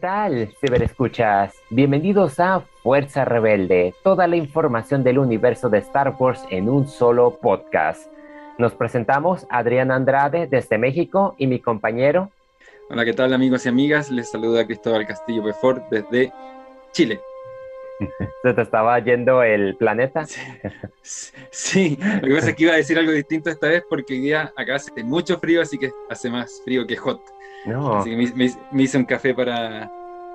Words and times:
tal, 0.00 0.48
ciberescuchas? 0.60 1.54
Bienvenidos 1.68 2.40
a 2.40 2.60
Fuerza 2.82 3.26
Rebelde, 3.26 3.94
toda 4.02 4.26
la 4.26 4.36
información 4.36 5.04
del 5.04 5.18
universo 5.18 5.68
de 5.68 5.78
Star 5.78 6.16
Wars 6.18 6.42
en 6.48 6.70
un 6.70 6.88
solo 6.88 7.38
podcast. 7.38 8.10
Nos 8.56 8.72
presentamos 8.72 9.46
Adrián 9.50 9.90
Andrade 9.90 10.46
desde 10.46 10.78
México 10.78 11.34
y 11.36 11.46
mi 11.46 11.60
compañero. 11.60 12.30
Hola, 12.88 13.04
¿qué 13.04 13.12
tal 13.12 13.34
amigos 13.34 13.66
y 13.66 13.68
amigas? 13.68 14.10
Les 14.10 14.30
saluda 14.30 14.66
Cristóbal 14.66 15.06
Castillo 15.06 15.42
Befort 15.42 15.86
desde 15.90 16.32
Chile. 16.92 17.20
¿Se 18.42 18.54
te 18.54 18.62
estaba 18.62 18.98
yendo 19.00 19.42
el 19.42 19.76
planeta? 19.76 20.24
Sí, 21.50 21.98
lo 22.22 22.28
que 22.28 22.34
pasa 22.34 22.50
es 22.50 22.56
que 22.56 22.62
iba 22.62 22.72
a 22.72 22.76
decir 22.76 22.98
algo 22.98 23.12
distinto 23.12 23.50
esta 23.50 23.68
vez 23.68 23.84
porque 23.88 24.14
hoy 24.14 24.20
día 24.20 24.50
acá 24.56 24.76
hace 24.76 25.04
mucho 25.04 25.38
frío, 25.38 25.60
así 25.60 25.76
que 25.76 25.90
hace 26.08 26.30
más 26.30 26.62
frío 26.64 26.86
que 26.86 26.96
hot. 26.96 27.20
No. 27.66 27.96
Así 27.98 28.10
que 28.10 28.50
me, 28.72 28.82
hice 28.82 28.98
un 28.98 29.04
café 29.04 29.34
para 29.34 29.90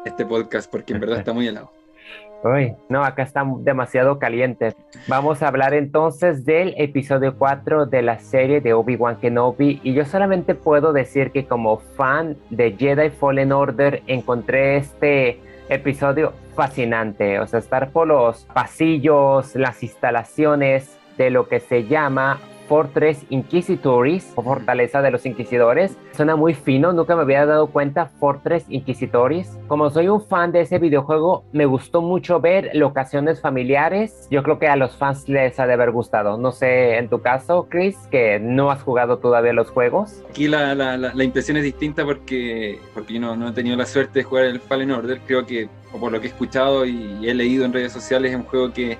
este 0.06 0.26
podcast 0.26 0.72
porque 0.72 0.94
en 0.94 1.00
verdad 1.00 1.20
está 1.20 1.34
muy 1.34 1.48
helado. 1.48 1.72
Uy, 2.44 2.76
no, 2.90 3.04
acá 3.04 3.24
está 3.24 3.44
demasiado 3.60 4.20
caliente. 4.20 4.76
Vamos 5.08 5.42
a 5.42 5.48
hablar 5.48 5.74
entonces 5.74 6.46
del 6.46 6.76
episodio 6.78 7.36
4 7.38 7.88
de 7.88 8.04
la 8.04 8.20
serie 8.20 8.62
de 8.62 8.74
Obi-Wan 8.74 9.16
Kenobi 9.16 9.80
y 9.84 9.94
yo 9.94 10.06
solamente 10.06 10.54
puedo 10.54 10.94
decir 10.94 11.32
que 11.32 11.46
como 11.46 11.78
fan 11.80 12.38
de 12.52 12.76
Jedi 12.78 13.10
Fallen 13.10 13.52
Order 13.52 14.04
encontré 14.06 14.78
este 14.78 15.40
episodio 15.70 16.34
fascinante, 16.56 17.40
o 17.40 17.48
sea, 17.48 17.60
estar 17.60 17.90
por 17.90 18.08
los 18.08 18.46
pasillos, 18.54 19.56
las 19.56 19.82
instalaciones 19.82 21.00
de 21.18 21.32
lo 21.32 21.48
que 21.48 21.60
se 21.60 21.86
llama 21.86 22.40
Fortress 22.68 23.26
Inquisitoris, 23.30 24.32
o 24.36 24.42
Fortaleza 24.42 25.02
de 25.02 25.12
los 25.12 25.26
Inquisidores. 25.26 25.98
Suena 26.14 26.36
muy 26.36 26.54
fino, 26.54 26.94
nunca 26.94 27.16
me 27.16 27.22
había 27.22 27.46
dado 27.46 27.68
cuenta 27.68 28.06
Fortress 28.06 28.66
Inquisitoris. 28.70 29.58
Como 29.68 29.90
soy 29.90 30.08
un 30.08 30.22
fan 30.22 30.52
de 30.52 30.62
ese 30.62 30.80
videojuego, 30.80 31.46
me 31.52 31.66
gustó 31.66 32.02
mucho 32.02 32.40
ver 32.40 32.72
locaciones 32.74 33.42
familiares. 33.42 34.28
Yo 34.32 34.44
creo 34.44 34.60
que 34.60 34.68
a 34.68 34.76
los 34.76 34.96
fans 34.96 35.28
les 35.28 35.60
ha 35.60 35.68
de 35.68 35.74
haber 35.74 35.92
gustado. 35.92 36.38
No 36.38 36.52
sé, 36.52 36.98
en 36.98 37.10
tu 37.10 37.22
caso, 37.22 37.68
Chris, 37.70 37.96
que 38.10 38.40
no 38.40 38.72
has 38.72 38.82
jugado 38.82 39.18
todavía 39.18 39.54
los 39.54 39.70
juegos. 39.70 40.24
Aquí 40.30 40.48
la, 40.48 40.74
impresión 41.24 41.58
es 41.58 41.64
distinta 41.64 42.06
porque, 42.06 42.80
porque 42.94 43.14
yo 43.14 43.20
no, 43.20 43.36
no, 43.36 43.50
he 43.50 43.52
tenido 43.52 43.76
la 43.76 43.86
suerte 43.86 44.20
de 44.20 44.24
jugar 44.24 44.46
el 44.46 44.60
Fallen 44.60 44.92
Order. 44.92 45.20
Creo 45.26 45.46
que, 45.46 45.70
o 45.94 46.00
por 46.00 46.12
lo 46.12 46.20
que 46.20 46.28
he 46.28 46.30
escuchado 46.30 46.86
y 46.86 47.28
he 47.28 47.34
leído 47.34 47.66
en 47.66 47.74
redes 47.74 47.92
sociales, 47.92 48.32
es 48.32 48.38
un 48.38 48.44
juego 48.44 48.72
que 48.72 48.98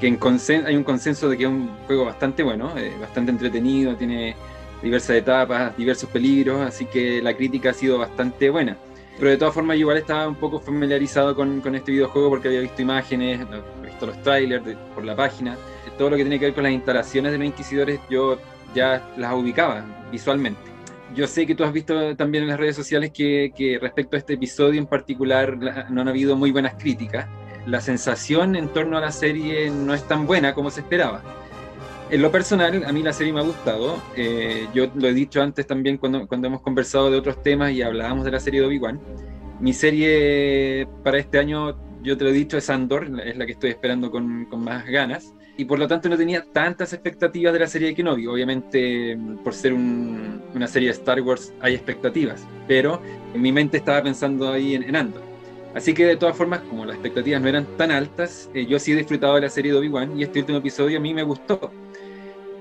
que 0.00 0.06
hay 0.06 0.76
un 0.76 0.84
consenso 0.84 1.28
de 1.28 1.36
que 1.36 1.44
es 1.44 1.48
un 1.48 1.68
juego 1.86 2.04
bastante 2.06 2.42
bueno, 2.42 2.76
eh, 2.76 2.92
bastante 3.00 3.30
entretenido, 3.30 3.94
tiene 3.96 4.36
diversas 4.82 5.16
etapas, 5.16 5.76
diversos 5.76 6.10
peligros, 6.10 6.60
así 6.60 6.86
que 6.86 7.22
la 7.22 7.34
crítica 7.34 7.70
ha 7.70 7.74
sido 7.74 7.98
bastante 7.98 8.50
buena. 8.50 8.76
Pero 9.18 9.30
de 9.30 9.36
todas 9.36 9.54
formas, 9.54 9.76
igual 9.76 9.96
estaba 9.96 10.26
un 10.28 10.34
poco 10.34 10.58
familiarizado 10.58 11.36
con, 11.36 11.60
con 11.60 11.74
este 11.74 11.92
videojuego 11.92 12.30
porque 12.30 12.48
había 12.48 12.60
visto 12.60 12.82
imágenes, 12.82 13.40
visto 13.82 14.06
los 14.06 14.20
trailers 14.22 14.64
por 14.94 15.04
la 15.04 15.14
página. 15.14 15.56
Todo 15.96 16.10
lo 16.10 16.16
que 16.16 16.24
tiene 16.24 16.38
que 16.38 16.46
ver 16.46 16.54
con 16.54 16.64
las 16.64 16.72
instalaciones 16.72 17.30
de 17.30 17.38
los 17.38 17.46
Inquisidores, 17.46 18.00
yo 18.10 18.38
ya 18.74 19.08
las 19.16 19.32
ubicaba 19.32 19.84
visualmente. 20.10 20.60
Yo 21.14 21.28
sé 21.28 21.46
que 21.46 21.54
tú 21.54 21.62
has 21.62 21.72
visto 21.72 22.16
también 22.16 22.42
en 22.42 22.50
las 22.50 22.58
redes 22.58 22.74
sociales 22.74 23.12
que, 23.12 23.52
que 23.56 23.78
respecto 23.78 24.16
a 24.16 24.18
este 24.18 24.34
episodio 24.34 24.80
en 24.80 24.86
particular 24.86 25.56
no 25.90 26.00
han 26.00 26.08
habido 26.08 26.34
muy 26.34 26.50
buenas 26.50 26.74
críticas 26.74 27.28
la 27.66 27.80
sensación 27.80 28.56
en 28.56 28.68
torno 28.68 28.98
a 28.98 29.00
la 29.00 29.12
serie 29.12 29.70
no 29.70 29.94
es 29.94 30.06
tan 30.06 30.26
buena 30.26 30.54
como 30.54 30.70
se 30.70 30.80
esperaba. 30.80 31.22
En 32.10 32.20
lo 32.20 32.30
personal, 32.30 32.84
a 32.84 32.92
mí 32.92 33.02
la 33.02 33.12
serie 33.12 33.32
me 33.32 33.40
ha 33.40 33.44
gustado. 33.44 34.00
Eh, 34.16 34.68
yo 34.74 34.90
lo 34.94 35.08
he 35.08 35.14
dicho 35.14 35.42
antes 35.42 35.66
también 35.66 35.96
cuando, 35.96 36.28
hemos 36.30 36.60
conversado 36.60 37.10
de 37.10 37.16
otros 37.16 37.42
temas 37.42 37.72
y 37.72 37.82
hablábamos 37.82 38.24
de 38.24 38.30
la 38.30 38.40
serie 38.40 38.60
de 38.60 38.66
Obi-Wan. 38.66 39.00
Mi 39.60 39.72
serie 39.72 40.86
para 41.02 41.18
este 41.18 41.38
año, 41.38 41.76
yo 42.02 42.16
te 42.18 42.24
lo 42.24 42.30
he 42.30 42.32
dicho, 42.34 42.58
es 42.58 42.68
Andor, 42.68 43.08
es 43.24 43.36
la 43.36 43.46
que 43.46 43.52
estoy 43.52 43.70
esperando 43.70 44.10
con, 44.10 44.44
con 44.46 44.62
más 44.62 44.84
ganas. 44.84 45.34
Y 45.56 45.64
por 45.64 45.78
lo 45.78 45.88
tanto 45.88 46.08
no 46.08 46.16
tenía 46.16 46.44
tantas 46.52 46.92
expectativas 46.92 47.52
de 47.52 47.60
la 47.60 47.66
serie 47.68 47.88
de 47.88 47.94
Kenobi. 47.94 48.26
Obviamente, 48.26 49.16
por 49.42 49.54
ser 49.54 49.72
una 49.72 50.66
serie 50.66 50.88
de 50.88 50.94
Star 50.94 51.20
Wars, 51.22 51.54
hay 51.60 51.74
expectativas. 51.74 52.46
Pero 52.68 53.00
en 53.32 53.40
mi 53.40 53.50
mente 53.50 53.78
estaba 53.78 54.02
pensando 54.02 54.50
ahí 54.50 54.74
en, 54.74 54.82
en 54.82 54.96
Andor. 54.96 55.33
Así 55.74 55.92
que 55.92 56.06
de 56.06 56.16
todas 56.16 56.36
formas, 56.36 56.60
como 56.60 56.84
las 56.84 56.94
expectativas 56.94 57.42
no 57.42 57.48
eran 57.48 57.66
tan 57.76 57.90
altas, 57.90 58.48
eh, 58.54 58.64
yo 58.64 58.78
sí 58.78 58.92
he 58.92 58.96
disfrutado 58.96 59.34
de 59.34 59.40
la 59.42 59.48
serie 59.48 59.72
de 59.72 59.78
Obi-Wan 59.78 60.18
y 60.18 60.22
este 60.22 60.38
último 60.38 60.58
episodio 60.58 60.98
a 60.98 61.00
mí 61.00 61.12
me 61.12 61.24
gustó. 61.24 61.72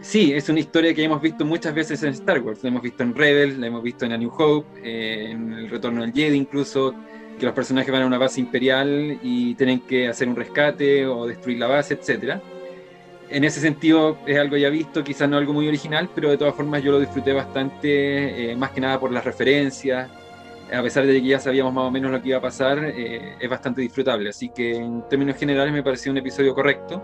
Sí, 0.02 0.34
es 0.34 0.50
una 0.50 0.60
historia 0.60 0.94
que 0.94 1.04
hemos 1.04 1.22
visto 1.22 1.46
muchas 1.46 1.74
veces 1.76 2.02
en 2.04 2.10
Star 2.10 2.42
Wars. 2.42 2.64
La 2.64 2.70
hemos 2.70 2.82
visto 2.82 3.04
en 3.04 3.16
Rebel, 3.16 3.62
la 3.62 3.68
hemos 3.68 3.84
visto 3.84 4.06
en 4.06 4.14
A 4.14 4.18
New 4.18 4.32
Hope, 4.36 4.68
eh, 4.84 5.30
en 5.32 5.54
El 5.54 5.70
Retorno 5.70 6.02
del 6.02 6.12
Jedi 6.12 6.36
incluso, 6.36 6.94
que 7.40 7.46
los 7.46 7.54
personajes 7.54 7.92
van 7.92 8.02
a 8.02 8.08
una 8.08 8.18
base 8.18 8.42
imperial 8.42 9.20
y 9.22 9.54
tienen 9.56 9.80
que 9.82 10.08
hacer 10.08 10.28
un 10.28 10.36
rescate 10.36 11.06
o 11.06 11.28
destruir 11.28 11.60
la 11.60 11.68
base, 11.68 11.94
etc. 11.94 12.42
En 13.30 13.44
ese 13.44 13.62
sentido 13.62 14.18
es 14.26 14.38
algo 14.40 14.58
ya 14.58 14.70
visto, 14.70 15.04
quizás 15.04 15.30
no 15.30 15.38
algo 15.38 15.54
muy 15.54 15.68
original, 15.68 16.10
pero 16.14 16.32
de 16.32 16.38
todas 16.38 16.56
formas 16.56 16.84
yo 16.84 16.92
lo 16.92 17.00
disfruté 17.00 17.32
bastante, 17.32 18.52
eh, 18.52 18.56
más 18.56 18.72
que 18.72 18.82
nada 18.82 19.00
por 19.00 19.12
las 19.12 19.24
referencias, 19.24 20.10
a 20.74 20.82
pesar 20.82 21.06
de 21.06 21.14
que 21.22 21.28
ya 21.28 21.40
sabíamos 21.40 21.72
más 21.74 21.86
o 21.86 21.92
menos 21.92 22.12
lo 22.12 22.22
que 22.22 22.30
iba 22.30 22.40
a 22.40 22.42
pasar, 22.42 22.80
eh, 22.84 23.36
es 23.40 23.50
bastante 23.50 23.82
disfrutable. 23.82 24.30
Así 24.30 24.50
que 24.50 24.76
en 24.76 25.08
términos 25.08 25.38
generales 25.38 25.72
me 25.72 25.84
pareció 25.84 26.12
un 26.12 26.18
episodio 26.18 26.56
correcto. 26.56 27.02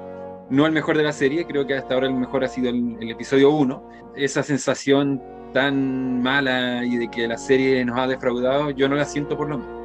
No 0.50 0.66
el 0.66 0.72
mejor 0.72 0.98
de 0.98 1.04
la 1.04 1.12
serie, 1.12 1.46
creo 1.46 1.68
que 1.68 1.76
hasta 1.76 1.94
ahora 1.94 2.08
el 2.08 2.14
mejor 2.14 2.44
ha 2.44 2.48
sido 2.48 2.70
el, 2.70 3.12
episodio 3.12 3.52
1. 3.52 3.84
Esa 4.16 4.42
sensación 4.42 5.22
tan 5.54 6.22
mala 6.22 6.84
y 6.84 6.98
de 6.98 7.10
que 7.10 7.28
la 7.28 7.38
serie 7.38 7.86
nos 7.86 8.00
ha 8.00 8.08
defraudado, 8.08 8.72
yo 8.72 8.90
no 8.90 8.96
la 8.96 9.06
siento 9.06 9.38
por 9.38 9.50
lo 9.50 9.60
menos. 9.60 9.80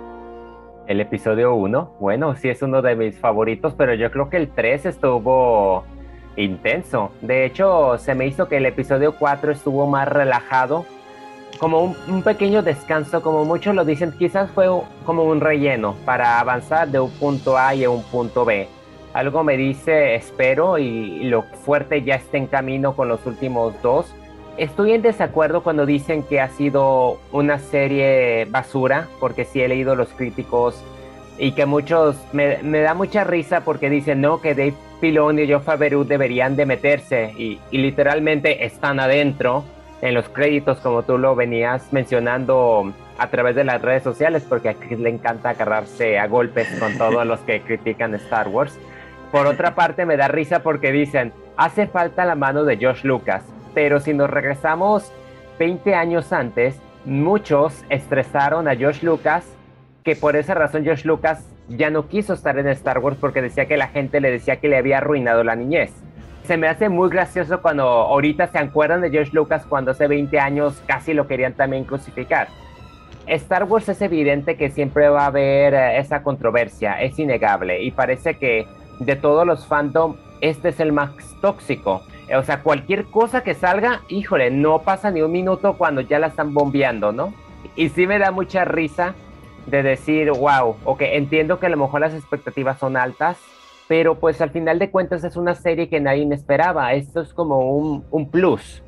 El 0.86 1.00
episodio 1.00 1.54
1, 1.54 1.96
bueno, 2.00 2.36
sí 2.36 2.48
es 2.48 2.62
uno 2.62 2.80
de 2.82 2.96
mis 2.96 3.18
favoritos, 3.18 3.74
pero 3.74 3.94
yo 3.94 4.10
creo 4.10 4.30
que 4.30 4.36
el 4.38 4.48
3 4.50 4.86
estuvo 4.86 5.84
intenso. 6.36 7.12
De 7.20 7.44
hecho, 7.44 7.98
se 7.98 8.14
me 8.14 8.26
hizo 8.26 8.48
que 8.48 8.56
el 8.56 8.66
episodio 8.66 9.14
4 9.18 9.52
estuvo 9.52 9.86
más 9.86 10.08
relajado 10.08 10.86
como 11.59 11.97
un, 12.09 12.22
pequeño 12.22 12.62
descanso, 12.62 13.22
como 13.22 13.44
muchos 13.44 13.75
lo 13.75 13.84
dicen, 13.84 14.12
quizás 14.19 14.50
fue 14.50 14.66
como 15.04 15.25
un 15.25 15.41
relleno 15.41 15.94
para 16.04 16.41
avanzar 16.41 16.88
de 16.88 17.00
un 17.00 17.10
punto 17.12 17.56
A 17.56 17.75
y 17.75 17.84
a 17.84 17.91
un 17.91 18.03
punto 18.03 18.44
B. 18.44 18.69
Algo 19.12 19.44
me 19.44 19.56
dice, 19.56 20.16
espero, 20.16 20.78
y, 20.78 21.25
lo 21.25 21.43
fuerte 21.43 22.03
ya 22.03 22.16
está 22.16 22.37
en 22.37 22.47
camino 22.47 22.97
con 22.97 23.09
los 23.09 23.25
últimos 23.26 23.75
dos. 23.82 24.12
Estoy 24.56 24.93
en 24.93 25.03
desacuerdo 25.03 25.62
cuando 25.62 25.87
dicen 25.87 26.22
que 26.22 26.41
ha 26.41 26.48
sido 26.48 27.19
una 27.32 27.59
serie 27.59 28.47
basura, 28.47 29.09
porque 29.20 29.44
sí 29.44 29.60
he 29.60 29.69
leído 29.69 29.97
los 29.97 30.09
críticos 30.10 30.82
y 31.38 31.53
que 31.53 31.66
muchos 31.66 32.16
me, 32.32 32.59
da 32.62 32.94
mucha 32.94 33.25
risa 33.25 33.62
porque 33.62 33.91
dicen 33.91 34.20
no 34.20 34.41
que 34.41 34.54
Dave 34.54 34.75
Filoni 35.00 35.43
y 35.43 35.53
Joe 35.53 35.60
Favreau 35.60 36.04
deberían 36.04 36.54
de 36.54 36.64
meterse 36.64 37.34
y, 37.37 37.59
y 37.72 37.78
literalmente 37.78 38.64
están 38.64 39.00
adentro 39.00 39.64
en 40.04 40.12
los 40.12 40.28
créditos, 40.28 40.81
como 40.81 41.03
tú 41.03 41.16
lo 41.16 41.34
venías 41.34 41.91
mencionando 41.91 42.92
a 43.16 43.31
través 43.31 43.56
de 43.56 43.65
las 43.65 43.81
redes 43.81 44.03
sociales, 44.03 44.44
porque 44.47 44.69
aquí 44.69 44.97
le 44.97 45.09
encanta 45.09 45.48
agarrarse 45.48 46.19
a 46.19 46.26
golpes 46.26 46.69
con 46.78 46.98
todos 46.98 47.26
los 47.26 47.41
que 47.41 47.62
critican 47.62 48.14
Star 48.16 48.48
Wars. 48.48 48.78
Por 49.32 49.47
otra 49.47 49.75
parte, 49.75 50.04
me 50.04 50.19
da 50.19 50.28
risa 50.28 50.62
porque 50.62 50.93
dicen, 50.93 51.32
hace 51.56 51.87
falta 51.87 52.26
la 52.26 52.34
mano 52.34 52.64
de 52.64 52.76
George 52.76 53.09
Lucas, 53.09 53.44
pero 53.72 53.98
si 53.98 54.12
nos 54.12 54.28
regresamos 54.28 55.10
20 55.59 55.94
años 55.94 56.34
antes, 56.34 56.78
muchos 57.06 57.82
estresaron 57.88 58.69
a 58.69 58.76
George 58.76 59.06
Lucas, 59.06 59.46
que 60.05 60.17
por 60.17 60.37
esa 60.37 60.52
razón 60.52 60.84
George 60.84 61.08
Lucas 61.08 61.49
ya 61.69 61.88
no 61.88 62.08
quiso 62.08 62.34
estar 62.34 62.58
en 62.58 62.69
Star 62.69 62.99
Wars 62.99 63.17
porque 63.19 63.40
decía 63.40 63.64
que 63.64 63.78
la 63.78 63.88
gente 63.88 64.20
le 64.20 64.31
decía 64.31 64.56
que 64.56 64.69
le 64.69 64.76
había 64.76 64.99
arruinado 64.99 65.43
la 65.44 65.56
niñez 65.56 65.93
se 66.44 66.56
me 66.58 66.69
hace 66.69 66.88
muy 66.88 67.08
gracioso 67.08 67.62
cuando 67.62 67.85
ahorita 67.85 68.49
se 68.49 68.58
acuerdan 68.58 69.00
de 69.00 69.11
George 69.11 69.32
Lucas 69.32 69.64
cuando 69.67 69.93
hace 69.93 70.06
20 70.06 70.38
años 70.38 70.82
casi 70.87 71.14
lo 71.14 71.26
querían 71.26 71.55
también 71.55 71.85
crucificar. 71.85 72.49
Star 73.26 73.64
Wars 73.64 73.88
es 73.88 74.02
evidente 74.02 74.56
que 74.56 74.70
siempre 74.70 75.08
va 75.08 75.23
a 75.23 75.26
haber 75.26 75.73
eh, 75.73 75.99
esa 75.99 76.23
controversia, 76.23 77.00
es 77.00 77.19
innegable 77.19 77.82
y 77.82 77.91
parece 77.91 78.35
que 78.35 78.67
de 78.99 79.17
todos 79.17 79.46
los 79.46 79.67
fandom 79.67 80.17
este 80.43 80.69
es 80.69 80.81
el 80.81 80.93
más 80.93 81.11
tóxico. 81.41 82.02
O 82.37 82.43
sea, 82.43 82.62
cualquier 82.62 83.06
cosa 83.06 83.43
que 83.43 83.55
salga, 83.55 84.02
híjole, 84.08 84.50
no 84.50 84.81
pasa 84.81 85.11
ni 85.11 85.23
un 85.23 85.32
minuto 85.32 85.75
cuando 85.79 86.02
ya 86.02 86.19
la 86.19 86.29
están 86.29 86.52
bombeando, 86.52 87.12
¿no? 87.12 87.32
Y 87.76 87.88
sí 87.88 88.06
me 88.06 88.19
da 88.19 88.31
mucha 88.31 88.64
risa 88.64 89.14
de 89.67 89.82
decir, 89.82 90.31
wow, 90.31 90.76
ok, 90.85 91.00
entiendo 91.02 91.58
que 91.58 91.67
a 91.67 91.70
lo 91.70 91.76
mejor 91.79 92.00
las 92.00 92.14
expectativas 92.14 92.79
son 92.79 92.97
altas, 92.97 93.38
pero 93.88 94.16
pues 94.16 94.40
al 94.40 94.50
final 94.50 94.78
de 94.78 94.90
cuentas 94.90 95.25
es 95.25 95.36
una 95.36 95.54
serie 95.54 95.88
que 95.88 96.00
nadie 96.00 96.26
esperaba. 96.32 96.92
Esto 96.94 97.20
es 97.20 97.34
como 97.34 97.70
un, 97.76 98.04
un, 98.10 98.31
plus. 98.31 98.82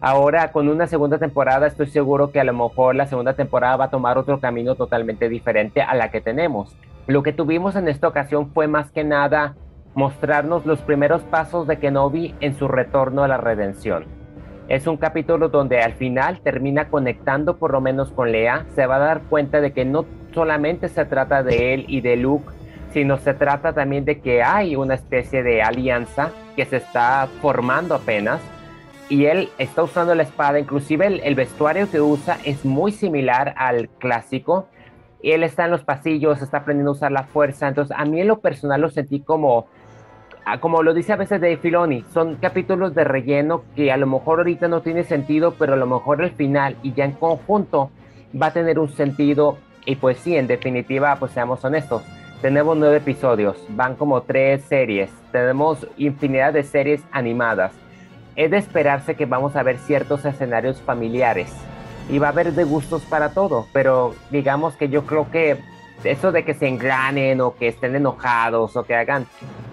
Ahora 0.00 0.50
con 0.52 0.68
una 0.68 0.86
segunda 0.86 1.18
temporada 1.18 1.66
estoy 1.66 1.86
seguro 1.86 2.32
que 2.32 2.40
a 2.40 2.44
lo 2.44 2.52
mejor 2.52 2.94
la 2.94 3.06
segunda 3.06 3.34
temporada 3.34 3.76
va 3.76 3.84
a 3.86 3.90
tomar 3.90 4.18
otro 4.18 4.40
camino 4.40 4.74
totalmente 4.74 5.28
diferente 5.28 5.82
a 5.82 5.94
la 5.94 6.10
que 6.10 6.20
tenemos. 6.20 6.74
Lo 7.06 7.22
que 7.22 7.32
tuvimos 7.32 7.76
en 7.76 7.88
esta 7.88 8.08
ocasión 8.08 8.50
fue 8.52 8.66
más 8.68 8.90
que 8.90 9.04
nada 9.04 9.54
mostrarnos 9.94 10.64
los 10.64 10.80
primeros 10.80 11.22
pasos 11.22 11.66
de 11.66 11.78
Kenobi 11.78 12.34
en 12.40 12.54
su 12.54 12.68
retorno 12.68 13.22
a 13.22 13.28
la 13.28 13.36
redención. 13.36 14.06
Es 14.68 14.86
un 14.86 14.96
capítulo 14.96 15.48
donde 15.48 15.80
al 15.80 15.92
final 15.94 16.40
termina 16.40 16.88
conectando 16.88 17.58
por 17.58 17.72
lo 17.72 17.80
menos 17.80 18.10
con 18.10 18.32
Lea. 18.32 18.64
Se 18.74 18.86
va 18.86 18.96
a 18.96 19.00
dar 19.00 19.22
cuenta 19.22 19.60
de 19.60 19.72
que 19.72 19.84
no 19.84 20.06
solamente 20.32 20.88
se 20.88 21.04
trata 21.04 21.42
de 21.42 21.74
él 21.74 21.84
y 21.88 22.00
de 22.00 22.16
Luke, 22.16 22.46
sino 22.92 23.18
se 23.18 23.34
trata 23.34 23.72
también 23.72 24.04
de 24.04 24.20
que 24.20 24.42
hay 24.42 24.76
una 24.76 24.94
especie 24.94 25.42
de 25.42 25.62
alianza 25.62 26.30
que 26.56 26.64
se 26.64 26.76
está 26.76 27.28
formando 27.40 27.94
apenas 27.94 28.40
y 29.08 29.26
él 29.26 29.50
está 29.58 29.82
usando 29.82 30.14
la 30.14 30.22
espada, 30.22 30.58
inclusive 30.58 31.20
el, 31.22 31.34
vestuario 31.34 31.90
que 31.90 32.00
usa 32.00 32.38
es 32.44 32.64
muy 32.64 32.92
similar 32.92 33.54
al 33.58 33.90
clásico. 33.90 34.68
Y 35.20 35.32
él 35.32 35.42
está 35.42 35.66
en 35.66 35.70
los 35.70 35.84
pasillos, 35.84 36.40
está 36.40 36.58
aprendiendo 36.58 36.92
a 36.92 36.94
usar 36.94 37.12
la 37.12 37.24
fuerza, 37.24 37.68
entonces 37.68 37.94
a 37.96 38.04
mí 38.06 38.22
en 38.22 38.28
lo 38.28 38.40
personal 38.40 38.80
lo 38.80 38.88
sentí 38.88 39.20
como 39.20 39.66
ah, 40.46 40.58
como 40.58 40.82
lo 40.82 40.94
dice 40.94 41.12
a 41.12 41.16
veces 41.16 41.42
Dave 41.42 41.58
Filoni, 41.58 42.04
son 42.12 42.36
capítulos 42.36 42.94
de 42.94 43.04
relleno 43.04 43.64
que 43.76 43.92
a 43.92 43.98
lo 43.98 44.06
mejor 44.06 44.38
ahorita 44.38 44.66
no 44.66 44.80
tiene 44.80 45.04
sentido, 45.04 45.54
pero 45.58 45.74
a 45.74 45.76
lo 45.76 45.86
mejor 45.86 46.22
el 46.22 46.30
final 46.30 46.76
y 46.82 46.94
ya 46.94 47.04
en 47.04 47.12
conjunto 47.12 47.90
va 48.40 48.46
a 48.46 48.52
tener 48.52 48.78
un 48.78 48.88
sentido. 48.88 49.58
Y 49.84 49.96
pues 49.96 50.16
sí, 50.18 50.36
en 50.36 50.46
definitiva, 50.46 51.16
pues 51.16 51.32
seamos 51.32 51.62
honestos, 51.64 52.02
tenemos 52.42 52.76
nueve 52.76 52.96
episodios, 52.96 53.56
van 53.68 53.94
como 53.94 54.22
tres 54.22 54.64
series, 54.64 55.10
tenemos 55.30 55.86
infinidad 55.96 56.52
de 56.52 56.64
series 56.64 57.00
animadas. 57.12 57.72
Es 58.34 58.50
de 58.50 58.58
esperarse 58.58 59.14
que 59.14 59.26
vamos 59.26 59.54
a 59.54 59.62
ver 59.62 59.78
ciertos 59.78 60.24
escenarios 60.24 60.82
familiares 60.82 61.54
y 62.10 62.18
va 62.18 62.26
a 62.26 62.30
haber 62.30 62.52
de 62.52 62.64
gustos 62.64 63.02
para 63.02 63.32
todo, 63.32 63.66
pero 63.72 64.16
digamos 64.30 64.74
que 64.74 64.88
yo 64.88 65.06
creo 65.06 65.30
que 65.30 65.58
eso 66.02 66.32
de 66.32 66.44
que 66.44 66.54
se 66.54 66.66
engranen 66.66 67.40
o 67.40 67.54
que 67.54 67.68
estén 67.68 67.94
enojados 67.94 68.76
o 68.76 68.82
que 68.82 68.96
hagan 68.96 69.26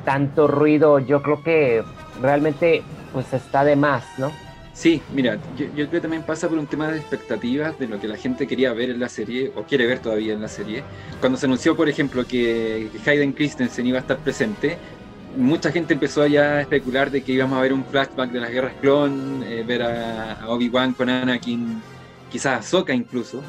tanto 0.05 0.47
ruido, 0.47 0.99
yo 0.99 1.23
creo 1.23 1.41
que 1.41 1.83
realmente 2.21 2.83
pues 3.13 3.33
está 3.33 3.63
de 3.63 3.75
más, 3.75 4.05
¿no? 4.19 4.31
Sí, 4.79 5.01
mira, 5.13 5.37
yo, 5.57 5.67
creo 5.73 5.89
que 5.89 5.99
también 5.99 6.23
pasa 6.23 6.47
por 6.47 6.57
un 6.57 6.65
tema 6.65 6.87
de 6.87 6.99
expectativas 6.99 7.77
de 7.77 7.85
lo 7.85 7.99
que 7.99 8.07
la 8.07 8.15
gente 8.15 8.47
quería 8.47 8.71
ver 8.71 8.91
en 8.91 9.01
la 9.01 9.09
serie 9.09 9.51
o 9.53 9.63
quiere 9.63 9.85
ver 9.85 9.99
todavía 9.99 10.31
en 10.31 10.39
la 10.39 10.47
serie. 10.47 10.85
Cuando 11.19 11.37
se 11.37 11.47
anunció, 11.47 11.75
por 11.75 11.89
ejemplo, 11.89 12.25
que 12.25 12.89
Hayden 13.05 13.33
Christensen 13.33 13.87
iba 13.87 13.97
a 13.97 14.01
estar 14.01 14.19
presente, 14.19 14.77
mucha 15.35 15.69
gente 15.69 15.95
empezó 15.95 16.25
ya 16.27 16.53
a 16.53 16.61
especular 16.61 17.11
de 17.11 17.21
que 17.23 17.33
íbamos 17.33 17.59
a 17.59 17.61
ver 17.61 17.73
un 17.73 17.83
flashback 17.83 18.31
de 18.31 18.39
las 18.39 18.51
guerras 18.51 18.71
clon, 18.79 19.43
eh, 19.45 19.65
ver 19.67 19.83
a, 19.83 20.45
Obi-Wan 20.47 20.93
con 20.93 21.09
Anakin, 21.09 21.81
quizás 22.31 22.59
a 22.59 22.63
Soka 22.63 22.93
incluso, 22.93 23.43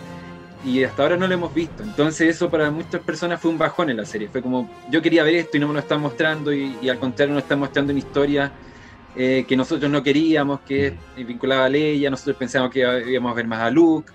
y 0.65 0.83
hasta 0.83 1.05
ahora 1.05 1.17
no 1.17 1.29
lo 1.29 1.35
hemos 1.35 1.55
visto. 1.55 1.85
Entonces 1.85 2.35
eso 2.35 2.51
para 2.51 2.73
muchas 2.73 3.03
personas 3.03 3.41
fue 3.41 3.53
un 3.53 3.59
bajón 3.59 3.89
en 3.89 3.99
la 3.99 4.05
serie. 4.05 4.27
Fue 4.27 4.43
como, 4.43 4.69
yo 4.91 5.01
quería 5.01 5.23
ver 5.23 5.37
esto 5.37 5.59
y 5.59 5.61
no 5.61 5.69
me 5.69 5.75
lo 5.75 5.79
están 5.79 6.01
mostrando, 6.01 6.53
y, 6.53 6.77
y 6.83 6.89
al 6.89 6.99
contrario 6.99 7.35
nos 7.35 7.45
están 7.45 7.61
mostrando 7.61 7.93
una 7.93 8.01
historia 8.01 8.53
eh, 9.17 9.45
que 9.47 9.57
nosotros 9.57 9.91
no 9.91 10.03
queríamos, 10.03 10.61
que 10.61 10.95
vinculaba 11.17 11.65
a 11.65 11.69
Leia, 11.69 12.11
nosotros 12.11 12.37
pensábamos 12.37 12.73
que 12.73 12.81
íbamos 12.81 13.33
a 13.33 13.35
ver 13.35 13.47
más 13.47 13.61
a 13.61 13.71
Luke. 13.71 14.13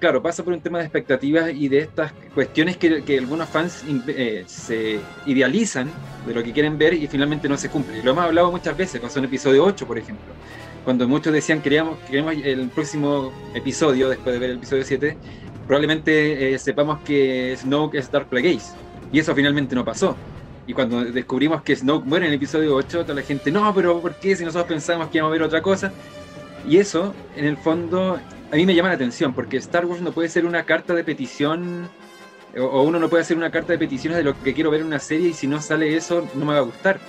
Claro, 0.00 0.20
pasa 0.20 0.42
por 0.42 0.52
un 0.52 0.60
tema 0.60 0.78
de 0.78 0.84
expectativas 0.84 1.52
y 1.54 1.68
de 1.68 1.78
estas 1.80 2.12
cuestiones 2.34 2.76
que, 2.78 3.04
que 3.04 3.18
algunos 3.18 3.48
fans 3.48 3.84
eh, 4.08 4.42
se 4.46 4.98
idealizan 5.26 5.88
de 6.26 6.34
lo 6.34 6.42
que 6.42 6.52
quieren 6.52 6.76
ver 6.78 6.94
y 6.94 7.06
finalmente 7.06 7.48
no 7.48 7.56
se 7.56 7.68
cumple. 7.68 8.02
Lo 8.02 8.10
hemos 8.10 8.24
hablado 8.24 8.50
muchas 8.50 8.76
veces, 8.76 9.00
con 9.00 9.10
un 9.16 9.24
episodio 9.24 9.64
8, 9.64 9.86
por 9.86 9.98
ejemplo, 9.98 10.34
cuando 10.84 11.06
muchos 11.06 11.32
decían 11.32 11.60
queríamos, 11.60 11.98
queremos 12.10 12.34
el 12.42 12.70
próximo 12.70 13.32
episodio, 13.54 14.08
después 14.08 14.32
de 14.32 14.40
ver 14.40 14.50
el 14.50 14.56
episodio 14.56 14.82
7, 14.84 15.16
probablemente 15.66 16.54
eh, 16.54 16.58
sepamos 16.58 17.00
que 17.00 17.54
Snoke 17.56 17.98
es 17.98 18.10
Dark 18.10 18.28
Plagueis. 18.28 18.72
Y 19.12 19.20
eso 19.20 19.34
finalmente 19.34 19.74
no 19.74 19.84
pasó. 19.84 20.16
Y 20.68 20.74
cuando 20.74 21.02
descubrimos 21.02 21.62
que 21.62 21.74
Snoke 21.74 22.04
muere 22.04 22.26
en 22.26 22.32
el 22.32 22.36
episodio 22.36 22.76
8, 22.76 23.04
toda 23.04 23.14
la 23.14 23.22
gente, 23.22 23.50
no, 23.50 23.74
pero 23.74 24.02
¿por 24.02 24.14
qué 24.16 24.36
si 24.36 24.44
nosotros 24.44 24.68
pensamos 24.68 25.08
que 25.08 25.16
íbamos 25.16 25.30
a 25.30 25.32
ver 25.32 25.42
otra 25.42 25.62
cosa? 25.62 25.90
Y 26.68 26.76
eso, 26.76 27.14
en 27.34 27.46
el 27.46 27.56
fondo, 27.56 28.20
a 28.52 28.54
mí 28.54 28.66
me 28.66 28.74
llama 28.74 28.90
la 28.90 28.96
atención, 28.96 29.32
porque 29.32 29.56
Star 29.56 29.86
Wars 29.86 30.02
no 30.02 30.12
puede 30.12 30.28
ser 30.28 30.44
una 30.44 30.64
carta 30.64 30.92
de 30.92 31.04
petición, 31.04 31.88
o 32.54 32.82
uno 32.82 32.98
no 32.98 33.08
puede 33.08 33.22
hacer 33.22 33.38
una 33.38 33.50
carta 33.50 33.72
de 33.72 33.78
peticiones 33.78 34.18
de 34.18 34.24
lo 34.24 34.38
que 34.42 34.52
quiero 34.52 34.70
ver 34.70 34.82
en 34.82 34.88
una 34.88 34.98
serie 34.98 35.30
y 35.30 35.32
si 35.32 35.46
no 35.46 35.62
sale 35.62 35.96
eso, 35.96 36.28
no 36.34 36.44
me 36.44 36.52
va 36.52 36.58
a 36.58 36.62
gustar. 36.62 37.00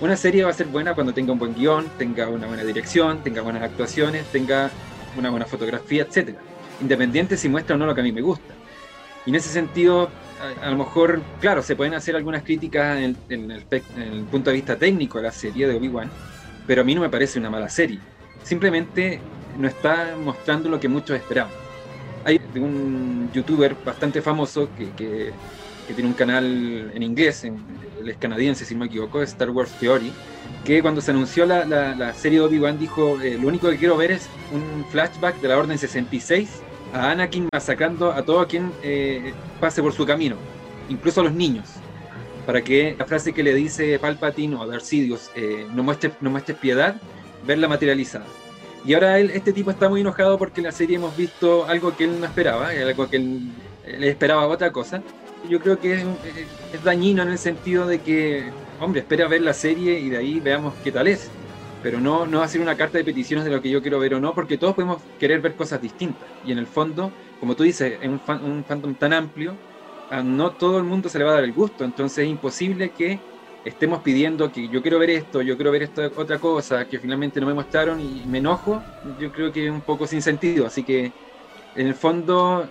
Una 0.00 0.16
serie 0.16 0.44
va 0.44 0.50
a 0.50 0.54
ser 0.54 0.68
buena 0.68 0.94
cuando 0.94 1.12
tenga 1.12 1.30
un 1.30 1.38
buen 1.38 1.54
guion, 1.54 1.84
tenga 1.98 2.30
una 2.30 2.46
buena 2.46 2.64
dirección, 2.64 3.22
tenga 3.22 3.42
buenas 3.42 3.64
actuaciones, 3.64 4.24
tenga 4.32 4.70
una 5.18 5.28
buena 5.28 5.44
fotografía, 5.44 6.04
etc. 6.04 6.38
Independiente 6.80 7.36
si 7.36 7.50
muestra 7.50 7.76
o 7.76 7.78
no 7.78 7.84
lo 7.84 7.94
que 7.94 8.00
a 8.00 8.04
mí 8.04 8.12
me 8.12 8.22
gusta. 8.22 8.54
Y 9.28 9.30
en 9.30 9.34
ese 9.34 9.50
sentido, 9.50 10.08
a, 10.62 10.70
lo 10.70 10.78
mejor, 10.78 11.20
claro, 11.38 11.62
se 11.62 11.76
pueden 11.76 11.92
hacer 11.92 12.16
algunas 12.16 12.42
críticas 12.44 12.98
en 13.28 13.50
el, 13.50 14.24
punto 14.30 14.48
de 14.48 14.56
vista 14.56 14.78
técnico 14.78 15.18
a 15.18 15.20
la 15.20 15.30
serie 15.30 15.68
de 15.68 15.76
Obi-Wan, 15.76 16.10
pero 16.66 16.80
a 16.80 16.84
mí 16.84 16.94
no 16.94 17.02
me 17.02 17.10
parece 17.10 17.38
una 17.38 17.50
mala 17.50 17.68
serie. 17.68 17.98
Simplemente 18.42 19.20
no 19.58 19.68
está 19.68 20.16
mostrando 20.16 20.70
lo 20.70 20.80
que 20.80 20.88
muchos 20.88 21.14
esperaban. 21.14 21.52
Hay 22.24 22.40
un 22.54 23.30
youtuber 23.34 23.76
bastante 23.84 24.22
famoso 24.22 24.70
que, 24.78 25.30
tiene 25.94 26.08
un 26.08 26.14
canal 26.14 26.90
en 26.94 27.02
inglés, 27.02 27.44
en, 27.44 27.58
él 28.00 28.08
es 28.08 28.16
canadiense 28.16 28.64
si 28.64 28.72
no 28.72 28.80
me 28.80 28.86
equivoco, 28.86 29.20
Star 29.20 29.50
Wars 29.50 29.72
Theory, 29.78 30.10
que 30.64 30.80
cuando 30.80 31.02
se 31.02 31.10
anunció 31.10 31.44
la, 31.44 32.14
serie 32.14 32.38
de 32.38 32.46
Obi-Wan 32.46 32.78
dijo, 32.78 33.20
eh, 33.20 33.36
lo 33.38 33.48
único 33.48 33.68
que 33.68 33.76
quiero 33.76 33.98
ver 33.98 34.12
es 34.12 34.26
un 34.54 34.86
flashback 34.86 35.38
de 35.42 35.48
la 35.48 35.58
Orden 35.58 35.76
66 35.76 36.62
a 36.92 37.10
Anakin 37.10 37.48
masacrando 37.52 38.12
a 38.12 38.22
todo 38.22 38.46
quien 38.46 38.72
eh, 38.82 39.32
pase 39.60 39.82
por 39.82 39.92
su 39.92 40.06
camino, 40.06 40.36
incluso 40.88 41.20
a 41.20 41.24
los 41.24 41.32
niños, 41.32 41.66
para 42.46 42.62
que 42.62 42.96
la 42.98 43.04
frase 43.04 43.32
que 43.32 43.42
le 43.42 43.54
dice 43.54 43.98
Palpatine 43.98 44.56
o 44.56 44.62
a 44.62 44.66
Darth 44.66 44.82
Sidious, 44.82 45.30
eh, 45.34 45.66
no, 45.74 45.82
muestres, 45.82 46.12
no 46.20 46.30
muestres 46.30 46.58
piedad, 46.58 46.96
verla 47.46 47.68
materializada. 47.68 48.26
Y 48.84 48.94
ahora 48.94 49.18
él, 49.18 49.30
este 49.34 49.52
tipo 49.52 49.70
está 49.70 49.88
muy 49.88 50.00
enojado 50.00 50.38
porque 50.38 50.60
en 50.60 50.66
la 50.66 50.72
serie 50.72 50.96
hemos 50.96 51.16
visto 51.16 51.66
algo 51.66 51.96
que 51.96 52.04
él 52.04 52.20
no 52.20 52.26
esperaba, 52.26 52.68
algo 52.68 53.08
que 53.08 53.16
él, 53.16 53.50
le 53.86 54.08
esperaba 54.08 54.46
otra 54.46 54.70
cosa. 54.72 55.02
Yo 55.48 55.60
creo 55.60 55.78
que 55.78 55.94
es, 55.94 56.04
es 56.72 56.84
dañino 56.84 57.22
en 57.22 57.28
el 57.30 57.38
sentido 57.38 57.86
de 57.86 58.00
que, 58.00 58.50
hombre, 58.80 59.00
espera 59.00 59.28
ver 59.28 59.42
la 59.42 59.52
serie 59.52 59.98
y 59.98 60.08
de 60.08 60.16
ahí 60.16 60.40
veamos 60.40 60.74
qué 60.82 60.92
tal 60.92 61.06
es 61.08 61.30
pero 61.82 62.00
no, 62.00 62.26
no 62.26 62.46
ser 62.48 62.60
una 62.60 62.76
carta 62.76 62.98
de 62.98 63.04
peticiones 63.04 63.44
de 63.44 63.50
lo 63.50 63.62
que 63.62 63.70
yo 63.70 63.80
quiero 63.82 63.98
ver 63.98 64.14
o 64.14 64.20
no, 64.20 64.34
porque 64.34 64.58
todos 64.58 64.74
podemos 64.74 65.02
querer 65.18 65.40
ver 65.40 65.54
cosas 65.54 65.80
distintas. 65.80 66.28
Y 66.44 66.52
en 66.52 66.58
el 66.58 66.66
fondo, 66.66 67.12
como 67.40 67.54
tú 67.54 67.62
dices, 67.62 67.98
en 68.00 68.12
un, 68.12 68.20
un 68.42 68.64
fandom 68.64 68.94
tan 68.94 69.12
amplio, 69.12 69.54
a 70.10 70.22
no 70.22 70.52
todo 70.52 70.78
el 70.78 70.84
mundo 70.84 71.08
se 71.08 71.18
le 71.18 71.24
va 71.24 71.32
a 71.32 71.34
dar 71.34 71.44
el 71.44 71.52
gusto, 71.52 71.84
entonces 71.84 72.24
es 72.24 72.30
imposible 72.30 72.90
que 72.90 73.20
estemos 73.64 74.00
pidiendo 74.02 74.50
que 74.50 74.68
yo 74.68 74.82
quiero 74.82 74.98
ver 74.98 75.10
esto, 75.10 75.42
yo 75.42 75.56
quiero 75.56 75.70
ver 75.70 75.82
esta 75.82 76.10
otra 76.16 76.38
cosa, 76.38 76.86
que 76.86 76.98
finalmente 76.98 77.40
no 77.40 77.46
me 77.46 77.54
mostraron 77.54 78.00
y 78.00 78.24
me 78.26 78.38
enojo, 78.38 78.82
yo 79.18 79.30
creo 79.32 79.52
que 79.52 79.66
es 79.66 79.70
un 79.70 79.82
poco 79.82 80.06
sin 80.06 80.22
sentido. 80.22 80.66
Así 80.66 80.82
que, 80.82 81.12
en 81.74 81.86
el 81.86 81.94
fondo, 81.94 82.66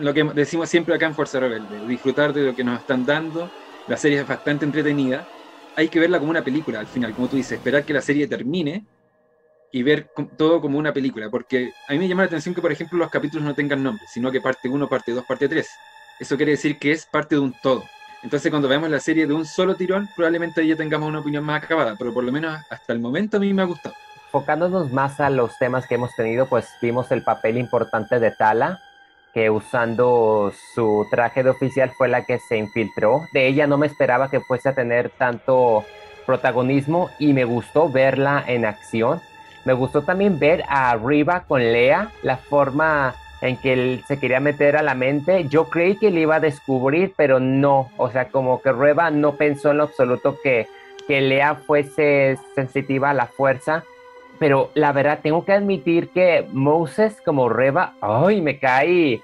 lo 0.00 0.14
que 0.14 0.24
decimos 0.24 0.68
siempre 0.68 0.94
acá 0.94 1.06
en 1.06 1.14
Fuerza 1.14 1.40
Rebelde, 1.40 1.86
disfrutar 1.86 2.32
de 2.32 2.42
lo 2.42 2.54
que 2.54 2.64
nos 2.64 2.80
están 2.80 3.04
dando, 3.04 3.50
la 3.86 3.96
serie 3.96 4.20
es 4.20 4.26
bastante 4.26 4.64
entretenida, 4.64 5.26
hay 5.76 5.88
que 5.88 6.00
verla 6.00 6.18
como 6.18 6.30
una 6.30 6.44
película 6.44 6.80
al 6.80 6.86
final, 6.86 7.14
como 7.14 7.28
tú 7.28 7.36
dices, 7.36 7.52
esperar 7.52 7.84
que 7.84 7.92
la 7.92 8.00
serie 8.00 8.26
termine 8.26 8.84
y 9.72 9.82
ver 9.82 10.10
todo 10.36 10.60
como 10.60 10.78
una 10.78 10.92
película, 10.92 11.30
porque 11.30 11.72
a 11.88 11.92
mí 11.92 11.98
me 11.98 12.08
llama 12.08 12.22
la 12.22 12.26
atención 12.26 12.54
que, 12.54 12.60
por 12.60 12.70
ejemplo, 12.70 12.98
los 12.98 13.10
capítulos 13.10 13.44
no 13.44 13.54
tengan 13.54 13.82
nombre, 13.82 14.04
sino 14.06 14.30
que 14.30 14.40
parte 14.40 14.68
1, 14.68 14.88
parte 14.88 15.12
2, 15.12 15.24
parte 15.24 15.48
3. 15.48 15.68
Eso 16.20 16.36
quiere 16.36 16.52
decir 16.52 16.78
que 16.78 16.92
es 16.92 17.06
parte 17.06 17.36
de 17.36 17.40
un 17.40 17.54
todo. 17.62 17.84
Entonces, 18.22 18.50
cuando 18.50 18.68
veamos 18.68 18.90
la 18.90 19.00
serie 19.00 19.26
de 19.26 19.32
un 19.32 19.46
solo 19.46 19.74
tirón, 19.74 20.08
probablemente 20.14 20.64
ya 20.66 20.76
tengamos 20.76 21.08
una 21.08 21.20
opinión 21.20 21.42
más 21.42 21.62
acabada, 21.62 21.96
pero 21.98 22.12
por 22.12 22.22
lo 22.22 22.30
menos 22.30 22.60
hasta 22.70 22.92
el 22.92 23.00
momento 23.00 23.38
a 23.38 23.40
mí 23.40 23.52
me 23.54 23.62
ha 23.62 23.64
gustado. 23.64 23.94
Enfocándonos 24.26 24.92
más 24.92 25.20
a 25.20 25.30
los 25.30 25.58
temas 25.58 25.86
que 25.86 25.96
hemos 25.96 26.14
tenido, 26.14 26.46
pues 26.46 26.68
vimos 26.80 27.10
el 27.10 27.22
papel 27.24 27.56
importante 27.56 28.20
de 28.20 28.30
Tala, 28.30 28.80
que 29.32 29.50
usando 29.50 30.52
su 30.74 31.06
traje 31.10 31.42
de 31.42 31.50
oficial 31.50 31.90
fue 31.96 32.08
la 32.08 32.24
que 32.24 32.38
se 32.38 32.56
infiltró. 32.56 33.22
De 33.32 33.46
ella 33.46 33.66
no 33.66 33.78
me 33.78 33.86
esperaba 33.86 34.28
que 34.30 34.40
fuese 34.40 34.68
a 34.68 34.74
tener 34.74 35.10
tanto 35.10 35.84
protagonismo 36.26 37.10
y 37.18 37.32
me 37.32 37.44
gustó 37.44 37.88
verla 37.88 38.44
en 38.46 38.64
acción. 38.64 39.20
Me 39.64 39.72
gustó 39.72 40.02
también 40.02 40.38
ver 40.38 40.64
a 40.68 40.94
Riva 40.96 41.44
con 41.46 41.60
Lea, 41.60 42.10
la 42.22 42.36
forma 42.36 43.14
en 43.40 43.56
que 43.56 43.72
él 43.72 44.04
se 44.06 44.18
quería 44.18 44.40
meter 44.40 44.76
a 44.76 44.82
la 44.82 44.94
mente. 44.94 45.48
Yo 45.48 45.68
creí 45.68 45.96
que 45.96 46.10
le 46.10 46.20
iba 46.20 46.36
a 46.36 46.40
descubrir, 46.40 47.14
pero 47.16 47.40
no. 47.40 47.90
O 47.96 48.10
sea, 48.10 48.28
como 48.28 48.60
que 48.60 48.72
Riva 48.72 49.10
no 49.10 49.36
pensó 49.36 49.70
en 49.70 49.78
lo 49.78 49.84
absoluto 49.84 50.36
que, 50.42 50.68
que 51.08 51.20
Lea 51.20 51.54
fuese 51.54 52.38
sensitiva 52.54 53.10
a 53.10 53.14
la 53.14 53.26
fuerza 53.26 53.84
pero 54.38 54.70
la 54.74 54.92
verdad 54.92 55.20
tengo 55.22 55.44
que 55.44 55.52
admitir 55.52 56.10
que 56.10 56.46
Moses 56.52 57.20
como 57.24 57.48
Reba, 57.48 57.94
ay, 58.00 58.40
me 58.40 58.58
cae, 58.58 59.20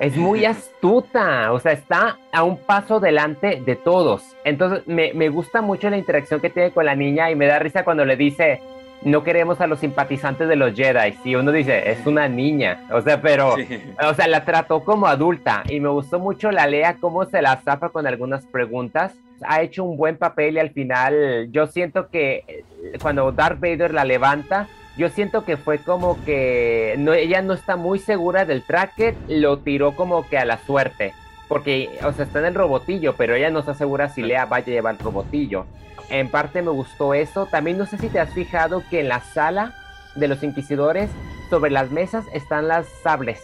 es 0.00 0.16
muy 0.16 0.44
astuta, 0.44 1.52
o 1.52 1.60
sea, 1.60 1.72
está 1.72 2.18
a 2.32 2.42
un 2.42 2.58
paso 2.58 3.00
delante 3.00 3.60
de 3.64 3.76
todos. 3.76 4.36
Entonces, 4.44 4.86
me, 4.86 5.12
me, 5.14 5.28
gusta 5.28 5.62
mucho 5.62 5.90
la 5.90 5.98
interacción 5.98 6.40
que 6.40 6.50
tiene 6.50 6.70
con 6.70 6.86
la 6.86 6.94
niña 6.94 7.30
y 7.30 7.36
me 7.36 7.46
da 7.46 7.58
risa 7.58 7.84
cuando 7.84 8.04
le 8.04 8.16
dice, 8.16 8.60
no 9.02 9.22
queremos 9.22 9.60
a 9.60 9.66
los 9.66 9.80
simpatizantes 9.80 10.48
de 10.48 10.56
los 10.56 10.74
Jedi. 10.74 11.14
Y 11.24 11.34
uno 11.34 11.52
dice, 11.52 11.90
es 11.90 12.06
una 12.06 12.28
niña, 12.28 12.86
o 12.90 13.00
sea, 13.02 13.20
pero, 13.20 13.54
o 13.54 14.14
sea, 14.14 14.26
la 14.26 14.44
trató 14.44 14.82
como 14.82 15.06
adulta. 15.06 15.62
Y 15.68 15.80
me 15.80 15.90
gustó 15.90 16.18
mucho 16.18 16.50
la 16.50 16.66
Lea 16.66 16.96
cómo 17.00 17.24
se 17.26 17.42
la 17.42 17.56
zafa 17.56 17.90
con 17.90 18.06
algunas 18.06 18.46
preguntas 18.46 19.14
ha 19.46 19.62
hecho 19.62 19.84
un 19.84 19.96
buen 19.96 20.16
papel 20.16 20.54
y 20.54 20.58
al 20.58 20.70
final 20.70 21.48
yo 21.50 21.66
siento 21.66 22.08
que 22.08 22.44
eh, 22.46 22.64
cuando 23.00 23.32
Darth 23.32 23.60
Vader 23.60 23.92
la 23.92 24.04
levanta, 24.04 24.68
Yo 24.96 25.08
siento 25.08 25.44
que 25.44 25.56
fue 25.56 25.78
como 25.78 26.22
que 26.24 26.94
no, 26.98 27.12
ella 27.12 27.42
no 27.42 27.52
está 27.52 27.74
muy 27.76 27.98
segura 27.98 28.44
del 28.44 28.62
tracker, 28.62 29.14
lo 29.28 29.58
tiró 29.58 29.96
como 29.96 30.28
que 30.28 30.38
a 30.38 30.44
la 30.44 30.58
suerte. 30.58 31.12
Porque, 31.48 31.90
o 32.04 32.12
sea, 32.12 32.24
está 32.24 32.38
en 32.38 32.46
el 32.46 32.54
robotillo, 32.54 33.14
pero 33.16 33.34
ella 33.34 33.50
no 33.50 33.58
está 33.58 33.74
segura 33.74 34.08
si 34.08 34.22
Lea 34.22 34.46
vaya 34.46 34.66
a 34.66 34.70
llevar 34.70 34.94
el 34.94 35.00
robotillo. 35.00 35.66
En 36.10 36.28
parte 36.28 36.62
me 36.62 36.70
gustó 36.70 37.12
eso. 37.12 37.46
También 37.46 37.76
no 37.76 37.86
sé 37.86 37.98
si 37.98 38.08
te 38.08 38.20
has 38.20 38.32
fijado 38.32 38.82
que 38.88 39.00
en 39.00 39.08
la 39.08 39.20
sala 39.20 39.74
de 40.14 40.28
los 40.28 40.42
inquisidores, 40.44 41.10
sobre 41.50 41.72
las 41.72 41.90
mesas 41.90 42.24
están 42.32 42.68
las 42.68 42.86
sables. 43.02 43.42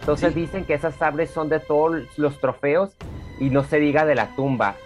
Entonces 0.00 0.34
dicen 0.34 0.64
que 0.64 0.74
esas 0.74 0.94
sables 0.94 1.30
son 1.30 1.48
de 1.48 1.60
todos 1.60 2.04
los 2.16 2.40
trofeos 2.40 2.96
y 3.38 3.50
no 3.50 3.64
se 3.64 3.78
diga 3.78 4.06
de 4.06 4.14
la 4.14 4.34
tumba. 4.34 4.76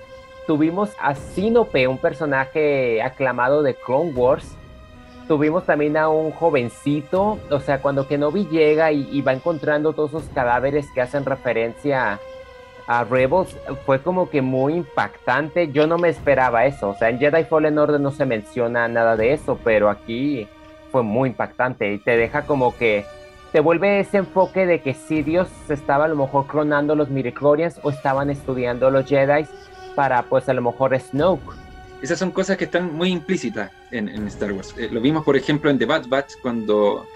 Tuvimos 0.51 0.91
a 0.99 1.15
Sinope, 1.15 1.87
un 1.87 1.99
personaje 1.99 3.01
aclamado 3.03 3.63
de 3.63 3.77
Clone 3.77 4.11
Wars, 4.11 4.57
tuvimos 5.29 5.65
también 5.65 5.97
a 5.97 6.09
un 6.09 6.33
jovencito, 6.33 7.39
o 7.49 7.61
sea, 7.61 7.81
cuando 7.81 8.09
Kenobi 8.09 8.49
llega 8.49 8.91
y, 8.91 9.23
va 9.23 9.33
encontrando 9.33 9.93
todos 9.93 10.11
esos 10.11 10.25
cadáveres 10.35 10.89
que 10.93 11.03
hacen 11.03 11.25
referencia 11.25 12.19
a, 12.89 13.05
Rebels, 13.05 13.57
fue 13.87 14.03
como 14.03 14.29
que 14.29 14.43
muy 14.43 14.75
impactante. 14.75 15.71
Yo 15.71 15.87
no 15.87 15.99
me 15.99 16.09
esperaba 16.09 16.67
eso, 16.67 16.89
o 16.89 16.95
sea, 16.97 17.11
en 17.11 17.21
Jedi 17.21 17.45
Fallen 17.45 17.79
Order 17.79 18.01
no 18.01 18.11
se 18.11 18.27
menciona 18.27 18.89
nada 18.89 19.15
de 19.15 19.35
eso, 19.35 19.57
pero 19.63 19.89
aquí 19.89 20.49
fue 20.91 21.05
muy 21.05 21.29
impactante 21.29 21.93
y 21.93 21.99
te 22.01 22.17
deja 22.17 22.43
como 22.43 22.77
que 22.77 23.05
te 23.53 23.61
vuelve 23.61 24.01
ese 24.01 24.19
enfoque 24.19 24.67
de 24.67 24.81
que 24.81 24.95
si 24.95 25.23
Dios 25.23 25.49
estaba 25.69 26.07
a 26.07 26.09
lo 26.09 26.17
mejor 26.17 26.49
clonando 26.49 26.97
los 26.97 27.09
midichlorians 27.09 27.79
o 27.85 27.91
estaban 27.91 28.31
estudiando 28.31 28.91
los 28.91 29.07
Jedi 29.07 29.47
para 29.95 30.23
pues 30.23 30.49
a 30.49 30.55
lo 30.55 30.63
mejor 30.63 30.99
Snoke 30.99 31.61
esas 32.03 32.19
son 32.19 32.31
cosas 32.31 32.57
que 32.57 32.65
están 32.65 32.95
muy 32.95 33.11
implícitas 33.11 33.71
en, 33.91 34.09
Star 34.29 34.53
Wars. 34.53 34.75
Eh, 34.79 34.89
lo 34.91 35.01
vimos, 35.01 35.25
por 35.25 35.37
ejemplo, 35.37 35.71
en 35.71 35.79
The 35.79 35.85
Bad 35.85 36.07
Batch, 36.09 36.35
cuando, 36.41 37.07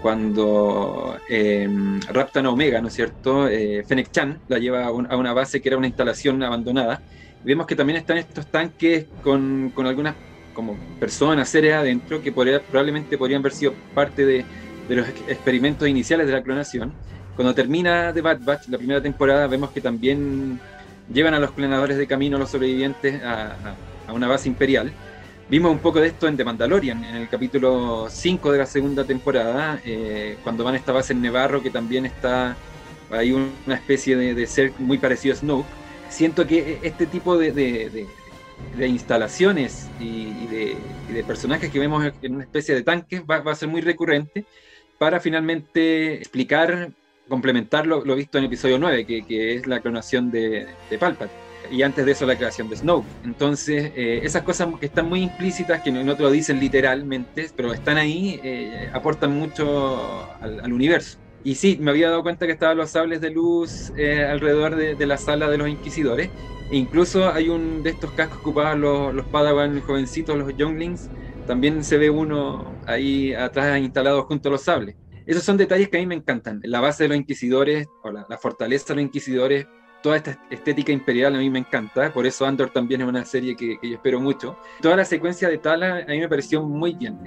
cuando 0.00 1.16
em, 1.28 2.00
raptan 2.12 2.46
a 2.46 2.50
Omega, 2.50 2.80
¿no 2.80 2.88
es 2.88 2.94
cierto? 2.94 3.46
Eh, 3.48 3.84
Fennec 3.86 4.10
Chan 4.10 4.40
la 4.48 4.58
lleva 4.58 4.86
a, 4.86 4.90
una 4.90 5.32
base 5.32 5.60
que 5.60 5.68
era 5.68 5.78
una 5.78 5.86
instalación 5.86 6.42
abandonada. 6.42 7.00
vemos 7.44 7.66
que 7.66 7.76
también 7.76 7.98
están 7.98 8.18
estos 8.18 8.46
tanques 8.46 9.06
con, 9.22 9.70
con 9.74 9.86
algunas 9.86 10.14
como 10.54 10.76
personas, 10.98 11.48
seres 11.48 11.74
adentro, 11.74 12.20
que 12.20 12.32
probablemente 12.32 13.16
podrían 13.16 13.40
haber 13.40 13.52
sido 13.52 13.74
parte 13.94 14.26
de, 14.26 14.44
de, 14.88 14.96
los 14.96 15.08
experimentos 15.28 15.88
iniciales 15.88 16.26
de 16.26 16.32
la 16.32 16.42
clonación. 16.42 16.92
Cuando 17.36 17.54
termina 17.54 18.12
The 18.12 18.20
Bad 18.20 18.40
Batch, 18.40 18.68
la 18.68 18.76
primera 18.76 19.00
temporada, 19.00 19.46
vemos 19.46 19.70
que 19.70 19.80
también 19.80 20.60
llevan 21.12 21.34
a 21.34 21.38
los 21.38 21.52
clonadores 21.52 21.96
de 21.96 22.06
camino, 22.06 22.36
a 22.36 22.40
los 22.40 22.50
sobrevivientes, 22.50 23.22
a 23.22 23.76
una 24.12 24.28
base 24.28 24.48
imperial. 24.48 24.92
Vimos 25.48 25.70
un 25.70 25.80
poco 25.80 26.00
de 26.00 26.08
esto 26.08 26.28
en 26.28 26.36
The 26.36 26.44
Mandalorian, 26.44 27.04
en 27.04 27.16
el 27.16 27.28
capítulo 27.28 28.06
5 28.08 28.52
de 28.52 28.58
la 28.58 28.64
segunda 28.64 29.04
temporada, 29.04 29.80
eh, 29.84 30.38
cuando 30.42 30.64
van 30.64 30.74
a 30.74 30.78
esta 30.78 30.92
base 30.92 31.12
en 31.12 31.20
Nevarro, 31.20 31.62
que 31.62 31.70
también 31.70 32.06
está 32.06 32.56
hay 33.10 33.32
una 33.32 33.74
especie 33.74 34.16
de, 34.16 34.46
ser 34.46 34.72
muy 34.78 34.96
parecido 34.96 35.34
a 35.34 35.36
Snoke. 35.36 35.66
Siento 36.08 36.46
que 36.46 36.78
este 36.82 37.04
tipo 37.04 37.36
de, 37.36 37.52
de, 37.52 38.86
instalaciones 38.86 39.90
y, 40.00 40.46
de, 40.46 41.24
personajes 41.26 41.70
que 41.70 41.78
vemos 41.78 42.02
en 42.22 42.36
una 42.36 42.44
especie 42.44 42.74
de 42.74 42.82
tanques 42.82 43.22
va, 43.30 43.36
a 43.38 43.54
ser 43.54 43.68
muy 43.68 43.82
recurrente 43.82 44.46
para 44.98 45.20
finalmente 45.20 46.14
explicar, 46.14 46.92
complementar 47.32 47.86
lo, 47.86 48.02
visto 48.14 48.36
en 48.36 48.44
episodio 48.44 48.78
9, 48.78 49.06
que, 49.06 49.22
que 49.22 49.54
es 49.54 49.66
la 49.66 49.80
clonación 49.80 50.30
de, 50.30 50.66
Palpatine 51.00 51.40
y 51.70 51.80
antes 51.80 52.04
de 52.04 52.12
eso 52.12 52.26
la 52.26 52.36
creación 52.36 52.68
de 52.68 52.76
Snoke. 52.76 53.06
Entonces, 53.24 53.90
eh, 53.96 54.20
esas 54.22 54.42
cosas 54.42 54.68
que 54.78 54.84
están 54.84 55.08
muy 55.08 55.22
implícitas, 55.22 55.80
que 55.80 55.90
no, 55.90 56.14
te 56.14 56.22
lo 56.22 56.30
dicen 56.30 56.60
literalmente, 56.60 57.48
pero 57.56 57.72
están 57.72 57.96
ahí, 57.96 58.38
eh, 58.44 58.90
aportan 58.92 59.32
mucho 59.32 60.28
al, 60.42 60.70
universo. 60.70 61.16
Y 61.42 61.54
sí, 61.54 61.78
me 61.80 61.90
había 61.90 62.10
dado 62.10 62.22
cuenta 62.22 62.44
que 62.44 62.52
estaban 62.52 62.76
los 62.76 62.90
sables 62.90 63.22
de 63.22 63.30
luz 63.30 63.94
eh, 63.96 64.26
alrededor 64.26 64.76
de, 64.76 65.06
la 65.06 65.16
sala 65.16 65.48
de 65.48 65.56
los 65.56 65.70
inquisidores. 65.70 66.28
E 66.70 66.76
incluso 66.76 67.32
hay 67.32 67.48
un 67.48 67.82
de 67.82 67.90
estos 67.90 68.10
cascos 68.10 68.40
ocupados 68.40 68.78
los, 68.78 69.14
los 69.14 69.24
Padawan 69.24 69.80
jovencitos, 69.80 70.36
los 70.36 70.54
Younglings. 70.54 71.08
También 71.46 71.82
se 71.82 71.96
ve 71.96 72.10
uno 72.10 72.74
ahí 72.86 73.32
atrás 73.32 73.80
instalado 73.80 74.24
junto 74.24 74.50
a 74.50 74.52
los 74.52 74.60
sables. 74.64 74.96
Esos 75.26 75.42
son 75.44 75.56
detalles 75.56 75.88
que 75.88 75.98
a 75.98 76.00
mí 76.00 76.06
me 76.06 76.14
encantan. 76.14 76.60
La 76.64 76.80
base 76.80 77.04
de 77.04 77.10
los 77.10 77.18
inquisidores, 77.18 77.88
o 78.02 78.10
la, 78.10 78.26
fortaleza 78.38 78.88
de 78.88 78.96
los 78.96 79.04
inquisidores, 79.04 79.66
toda 80.02 80.16
esta 80.16 80.38
estética 80.50 80.92
imperial 80.92 81.34
a 81.34 81.38
mí 81.38 81.48
me 81.48 81.60
encanta, 81.60 82.12
por 82.12 82.26
eso 82.26 82.44
Andor 82.44 82.70
también 82.70 83.02
es 83.02 83.08
una 83.08 83.24
serie 83.24 83.56
que, 83.56 83.78
yo 83.82 83.94
espero 83.94 84.20
mucho. 84.20 84.56
Toda 84.80 84.96
la 84.96 85.04
secuencia 85.04 85.48
de 85.48 85.58
Tala 85.58 86.04
a 86.06 86.10
mí 86.10 86.18
me 86.18 86.28
pareció 86.28 86.62
muy 86.62 86.94
bien. 86.94 87.18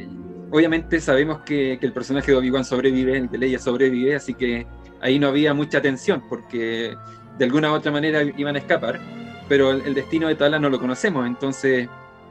Obviamente 0.52 1.00
sabemos 1.00 1.40
que, 1.42 1.80
el 1.82 1.94
personaje 1.94 2.32
de 2.32 2.38
Obi-Wan 2.38 2.66
sobrevive, 2.66 3.18
el 3.18 3.30
de 3.30 3.38
Leia 3.38 3.60
sobrevive, 3.60 4.16
así 4.16 4.34
que 4.34 4.68
ahí 5.02 5.20
no 5.20 5.28
había 5.28 5.54
mucha 5.54 5.82
tensión, 5.82 6.24
porque 6.28 6.96
de 7.38 7.46
alguna 7.46 7.72
u 7.72 7.76
otra 7.76 7.92
manera 7.92 8.22
iban 8.24 8.56
a 8.56 8.60
escapar, 8.60 9.00
pero 9.48 9.72
el, 9.72 9.94
destino 9.94 10.28
de 10.28 10.36
Tala 10.36 10.60
no 10.60 10.70
lo 10.70 10.80
conocemos, 10.80 11.26
entonces 11.26 11.88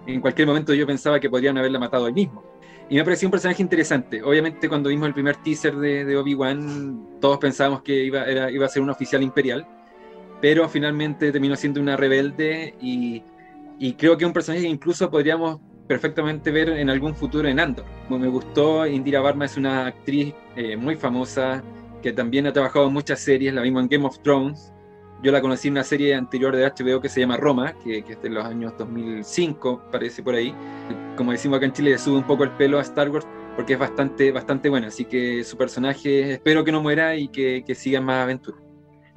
en 0.06 0.20
cualquier 0.20 0.46
momento 0.46 0.74
yo 0.74 0.86
pensaba 0.86 1.20
que 1.20 1.30
podrían 1.30 1.56
haberla 1.56 1.78
matado 1.78 2.06
ahí 2.06 2.12
mismo. 2.12 2.42
Y 2.90 2.96
me 2.96 3.04
pareció 3.04 3.28
un 3.28 3.32
personaje 3.32 3.62
interesante. 3.62 4.22
Obviamente 4.22 4.68
cuando 4.68 4.90
vimos 4.90 5.08
el 5.08 5.14
primer 5.14 5.36
teaser 5.36 5.74
de, 5.76 6.16
Obi-Wan, 6.16 7.18
todos 7.20 7.38
pensábamos 7.38 7.82
que 7.82 8.04
iba, 8.04 8.24
era, 8.24 8.50
iba 8.50 8.66
a 8.66 8.68
ser 8.68 8.82
un 8.82 8.90
oficial 8.90 9.22
imperial, 9.22 9.66
pero 10.40 10.68
finalmente 10.68 11.32
terminó 11.32 11.56
siendo 11.56 11.80
una 11.80 11.96
rebelde 11.96 12.74
y, 12.80 13.22
creo 13.96 14.16
que 14.16 14.26
un 14.26 14.32
personaje 14.32 14.64
que 14.64 14.68
incluso 14.68 15.10
podríamos 15.10 15.60
perfectamente 15.86 16.50
ver 16.50 16.70
en 16.70 16.90
algún 16.90 17.14
futuro 17.14 17.48
en 17.48 17.60
Andor. 17.60 17.84
Me 18.10 18.28
gustó, 18.28 18.86
Indira 18.86 19.20
Varma 19.20 19.46
es 19.46 19.56
una 19.56 19.86
actriz 19.86 20.34
eh, 20.56 20.76
muy 20.76 20.96
famosa 20.96 21.62
que 22.02 22.12
también 22.12 22.46
ha 22.46 22.52
trabajado 22.52 22.86
en 22.86 22.92
muchas 22.92 23.20
series, 23.20 23.54
la 23.54 23.62
vimos 23.62 23.82
en 23.82 23.88
Game 23.88 24.06
of 24.06 24.18
Thrones. 24.20 24.72
Yo 25.22 25.32
la 25.32 25.40
conocí 25.40 25.68
en 25.68 25.74
una 25.74 25.84
serie 25.84 26.14
anterior 26.14 26.54
de 26.54 26.66
HBO 26.66 27.00
que 27.00 27.08
se 27.08 27.20
llama 27.20 27.38
Roma, 27.38 27.72
que, 27.82 28.04
que 28.04 28.12
es 28.12 28.22
de 28.22 28.28
los 28.28 28.44
años 28.44 28.74
2005, 28.76 29.84
parece 29.90 30.22
por 30.22 30.34
ahí. 30.34 30.54
Como 31.16 31.32
decimos 31.32 31.58
acá 31.58 31.66
en 31.66 31.72
Chile, 31.72 31.90
le 31.90 31.98
sube 31.98 32.16
un 32.16 32.24
poco 32.24 32.44
el 32.44 32.50
pelo 32.50 32.78
a 32.78 32.82
Star 32.82 33.08
Wars 33.10 33.26
porque 33.54 33.74
es 33.74 33.78
bastante, 33.78 34.32
bastante 34.32 34.68
buena. 34.68 34.88
Así 34.88 35.04
que 35.04 35.44
su 35.44 35.56
personaje 35.56 36.32
espero 36.32 36.64
que 36.64 36.72
no 36.72 36.82
muera 36.82 37.14
y 37.16 37.28
que, 37.28 37.62
que 37.64 37.74
siga 37.74 38.00
más 38.00 38.24
aventuras. 38.24 38.60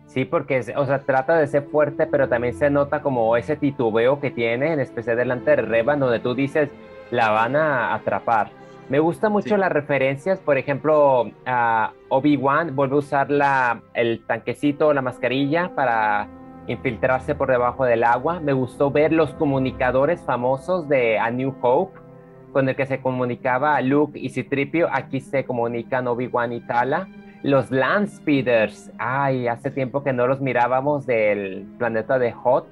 Sí, 0.06 0.26
porque, 0.26 0.64
o 0.76 0.86
sea, 0.86 1.00
trata 1.00 1.38
de 1.38 1.48
ser 1.48 1.64
fuerte, 1.64 2.08
pero 2.08 2.30
también 2.30 2.54
se 2.54 2.70
nota 2.70 3.02
como 3.02 3.36
ese 3.36 3.58
titubeo 3.58 4.20
que 4.20 4.32
tiene, 4.32 4.74
en 4.74 4.80
especial 4.80 5.18
delante 5.18 5.52
de 5.52 5.58
Revan, 5.58 6.00
donde 6.00 6.20
tú 6.20 6.34
dices, 6.34 6.70
la 7.12 7.30
van 7.30 7.56
a 7.56 7.94
atrapar. 7.94 8.52
Me 8.90 9.00
gusta 9.00 9.28
mucho 9.28 9.58
las 9.58 9.72
referencias, 9.72 10.40
por 10.40 10.58
ejemplo, 10.58 11.30
a 11.46 11.92
Obi-Wan 12.08 12.74
vuelve 12.74 12.96
a 12.96 13.00
usar 13.00 13.30
la, 13.30 13.82
el 13.94 14.24
tanquecito, 14.26 14.94
la 14.94 15.02
mascarilla 15.02 15.76
para 15.76 16.30
infiltrarse 16.68 17.36
por 17.36 17.50
debajo 17.50 17.86
del 17.86 18.04
agua. 18.04 18.40
Me 18.40 18.54
gustó 18.54 18.92
ver 18.92 19.12
los 19.12 19.34
comunicadores 19.34 20.22
famosos 20.22 20.88
de 20.88 21.20
A 21.20 21.32
New 21.32 21.56
Hope, 21.62 22.00
con 22.52 22.70
el 22.70 22.76
que 22.76 22.86
se 22.86 23.02
comunicaba 23.02 23.80
Luke 23.82 24.20
y 24.20 24.30
Citripio. 24.30 24.88
Aquí 24.92 25.22
se 25.22 25.46
comunican 25.46 26.08
Obi-Wan 26.08 26.54
y 26.54 26.62
Tala 26.62 27.08
los 27.44 27.72
Land 27.72 28.08
Speeders, 28.10 28.92
ay, 28.98 29.48
hace 29.48 29.72
tiempo 29.72 30.04
que 30.04 30.14
no 30.14 30.28
los 30.28 30.42
mirábamos 30.42 31.06
del 31.06 31.66
planeta 31.78 32.20
de 32.20 32.32
Hot. 32.32 32.68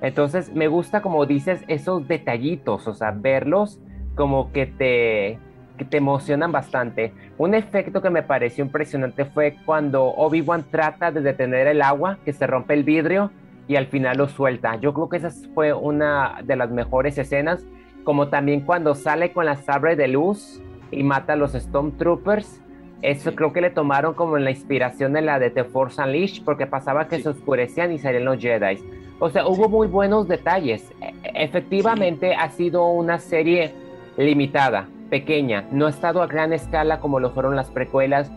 Entonces 0.00 0.54
me 0.54 0.68
gusta, 0.68 1.02
como 1.02 1.26
dices, 1.26 1.64
esos 1.68 2.06
detallitos, 2.06 2.86
o 2.86 2.94
sea, 2.94 3.10
verlos 3.10 3.80
como 4.14 4.52
que 4.52 4.66
te, 4.66 5.38
que 5.78 5.86
te 5.86 5.96
emocionan 5.96 6.52
bastante. 6.52 7.14
Un 7.38 7.54
efecto 7.54 8.02
que 8.02 8.10
me 8.10 8.22
pareció 8.22 8.64
impresionante 8.64 9.24
fue 9.24 9.56
cuando 9.64 10.04
Obi-Wan 10.04 10.64
trata 10.70 11.10
de 11.10 11.22
detener 11.22 11.66
el 11.68 11.80
agua, 11.80 12.18
que 12.24 12.34
se 12.34 12.46
rompe 12.46 12.74
el 12.74 12.84
vidrio 12.84 13.30
y 13.66 13.76
al 13.76 13.86
final 13.86 14.18
lo 14.18 14.28
suelta. 14.28 14.76
Yo 14.76 14.92
creo 14.92 15.08
que 15.08 15.16
esa 15.16 15.30
fue 15.54 15.72
una 15.72 16.40
de 16.44 16.56
las 16.56 16.70
mejores 16.70 17.16
escenas, 17.16 17.64
como 18.04 18.28
también 18.28 18.60
cuando 18.60 18.94
sale 18.94 19.32
con 19.32 19.46
la 19.46 19.56
sabre 19.56 19.96
de 19.96 20.08
luz 20.08 20.60
y 20.90 21.02
mata 21.02 21.32
a 21.32 21.36
los 21.36 21.52
Stormtroopers 21.52 22.60
eso 23.02 23.34
creo 23.34 23.52
que 23.52 23.60
le 23.60 23.70
tomaron 23.70 24.14
como 24.14 24.38
la 24.38 24.50
inspiración 24.50 25.12
de 25.12 25.22
la 25.22 25.38
de 25.38 25.50
The 25.50 25.64
Force 25.64 26.02
Unleashed, 26.02 26.44
porque 26.44 26.66
pasaba 26.66 27.06
que 27.06 27.20
se 27.20 27.28
oscurecían 27.28 27.92
y 27.92 27.98
salían 27.98 28.24
los 28.24 28.40
Jedi. 28.40 28.78
O 29.20 29.30
sea, 29.30 29.46
hubo 29.46 29.68
muy 29.68 29.86
buenos 29.86 30.26
detalles. 30.26 30.90
E, 31.00 31.14
efectivamente, 31.44 32.34
ha 32.34 32.50
sido 32.50 32.88
una 32.88 33.20
serie 33.20 33.72
limitada, 34.16 34.88
pequeña. 35.10 35.66
No 35.70 35.86
ha 35.86 35.90
estado 35.90 36.22
a 36.22 36.26
gran 36.26 36.52
escala 36.52 37.00
como 37.00 37.20
lo 37.20 37.30
fueron 37.30 37.56
las 37.56 37.70
precuelas. 37.70 38.30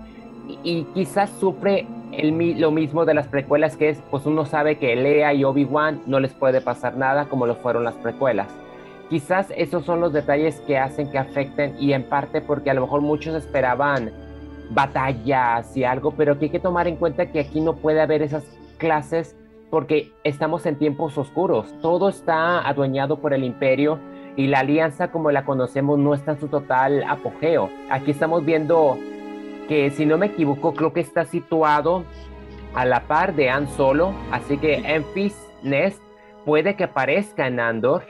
Y, 0.64 0.84
quizás 0.94 1.30
sufre 1.40 1.86
el, 2.12 2.60
lo 2.60 2.72
mismo 2.72 3.06
de 3.06 3.14
las 3.14 3.28
precuelas, 3.28 3.78
que 3.78 3.90
es, 3.90 4.04
pues 4.10 4.26
uno 4.26 4.46
sabe 4.46 4.78
que 4.78 4.96
Lea 4.96 5.34
y 5.34 5.44
Obi-Wan 5.44 6.02
no 6.08 6.20
les 6.20 6.34
puede 6.34 6.62
pasar 6.62 6.98
nada 6.98 7.26
como 7.26 7.46
lo 7.46 7.56
fueron 7.56 7.84
las 7.84 7.96
precuelas. 7.96 8.48
Quizás 9.10 9.52
esos 9.56 9.86
son 9.86 10.00
los 10.00 10.14
detalles 10.14 10.62
que 10.62 10.78
hacen 10.78 11.12
que 11.12 11.18
afecten 11.18 11.76
y 11.80 11.94
en 11.94 12.04
parte 12.04 12.42
porque 12.42 12.70
a 12.70 12.74
lo 12.74 12.82
mejor 12.82 13.02
muchos 13.02 13.36
esperaban 13.36 14.12
batallas 14.70 15.76
y 15.76 15.84
algo, 15.84 16.12
pero 16.12 16.40
que 16.40 16.46
hay 16.46 16.52
que 16.52 16.60
tomar 16.60 16.88
en 16.88 16.96
cuenta 16.96 17.32
que 17.32 17.42
aquí 17.42 17.60
no 17.60 17.76
puede 17.76 18.02
haber 18.02 18.22
esas 18.22 18.46
clases 18.78 19.36
porque 19.70 20.12
estamos 20.24 20.66
en 20.66 20.78
tiempos 20.78 21.18
oscuros. 21.18 21.74
Todo 21.82 22.10
está 22.10 22.68
adueñado 22.68 23.20
por 23.20 23.34
el 23.34 23.44
imperio 23.44 24.00
y 24.36 24.48
la 24.48 24.60
alianza 24.60 25.12
como 25.12 25.32
la 25.32 25.46
conocemos 25.46 26.00
no 26.00 26.14
está 26.14 26.32
en 26.32 26.40
su 26.40 26.48
total 26.48 27.04
apogeo. 27.04 27.70
Aquí 27.90 28.12
estamos 28.12 28.46
viendo 28.46 28.98
que 29.68 29.90
si 29.92 30.06
no 30.06 30.18
me 30.18 30.28
equivoco 30.28 30.74
creo 30.74 30.94
que 30.94 31.02
está 31.02 31.26
situado 31.26 32.04
a 32.74 32.86
la 32.86 33.02
par 33.02 33.36
de 33.36 33.50
Han 33.50 33.68
Solo, 33.68 34.14
así 34.32 34.58
que 34.58 34.76
Enfys 34.76 35.36
Nest 35.64 36.02
puede 36.46 36.76
que 36.76 36.86
aparezca 36.86 37.48
en 37.48 37.60
Andor, 37.60 38.04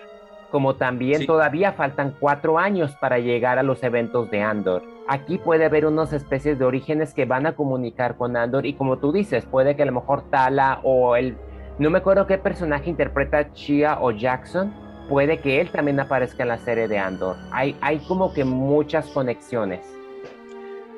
como 0.52 0.76
también 0.76 1.26
todavía 1.26 1.74
faltan 1.74 2.16
cuatro 2.20 2.60
años 2.60 2.96
para 3.00 3.20
llegar 3.20 3.58
a 3.58 3.64
los 3.64 3.84
eventos 3.84 4.30
de 4.30 4.42
Andor. 4.42 4.84
Aquí 5.08 5.38
puede 5.38 5.66
haber 5.66 5.86
unas 5.86 6.14
especies 6.14 6.60
de 6.60 6.66
orígenes 6.66 7.14
que 7.14 7.26
van 7.26 7.46
a 7.46 7.54
comunicar 7.54 8.16
con 8.18 8.38
Andor 8.38 8.66
y 8.66 8.74
como 8.74 8.98
tú 8.98 9.12
dices, 9.12 9.46
puede 9.46 9.76
que 9.76 9.84
a 9.84 9.86
lo 9.86 9.94
mejor 9.94 10.30
Tala 10.30 10.80
o 10.84 11.16
el... 11.16 11.38
No 11.80 11.90
me 11.90 12.00
acuerdo 12.00 12.28
qué 12.28 12.38
personaje 12.38 12.90
interpreta 12.90 13.52
Chia 13.54 13.98
o 14.00 14.12
Jackson, 14.12 14.74
puede 15.12 15.40
que 15.40 15.60
él 15.60 15.70
también 15.70 16.00
aparezca 16.00 16.44
en 16.44 16.50
la 16.50 16.58
serie 16.58 16.88
de 16.88 16.98
Andor. 16.98 17.36
Hay, 17.52 17.76
hay 17.82 18.00
como 18.00 18.34
que 18.34 18.46
muchas 18.46 19.08
conexiones. 19.08 19.82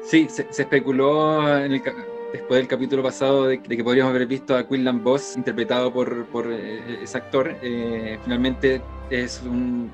Sí, 0.04 0.28
se, 0.30 0.46
especuló 0.52 1.42
después 2.32 2.60
del 2.60 2.68
capítulo 2.68 3.02
pasado 3.02 3.48
de, 3.48 3.60
que 3.60 3.84
podríamos 3.84 4.12
haber 4.12 4.28
visto 4.28 4.56
a 4.56 4.68
Quinlan 4.68 5.04
Boss 5.04 5.36
interpretado 5.36 5.92
por, 5.92 6.26
por 6.28 6.46
eh, 6.52 7.00
ese 7.02 7.18
actor. 7.18 7.56
Eh, 7.64 8.20
finalmente 8.24 8.84
es 9.10 9.42
un, 9.44 9.90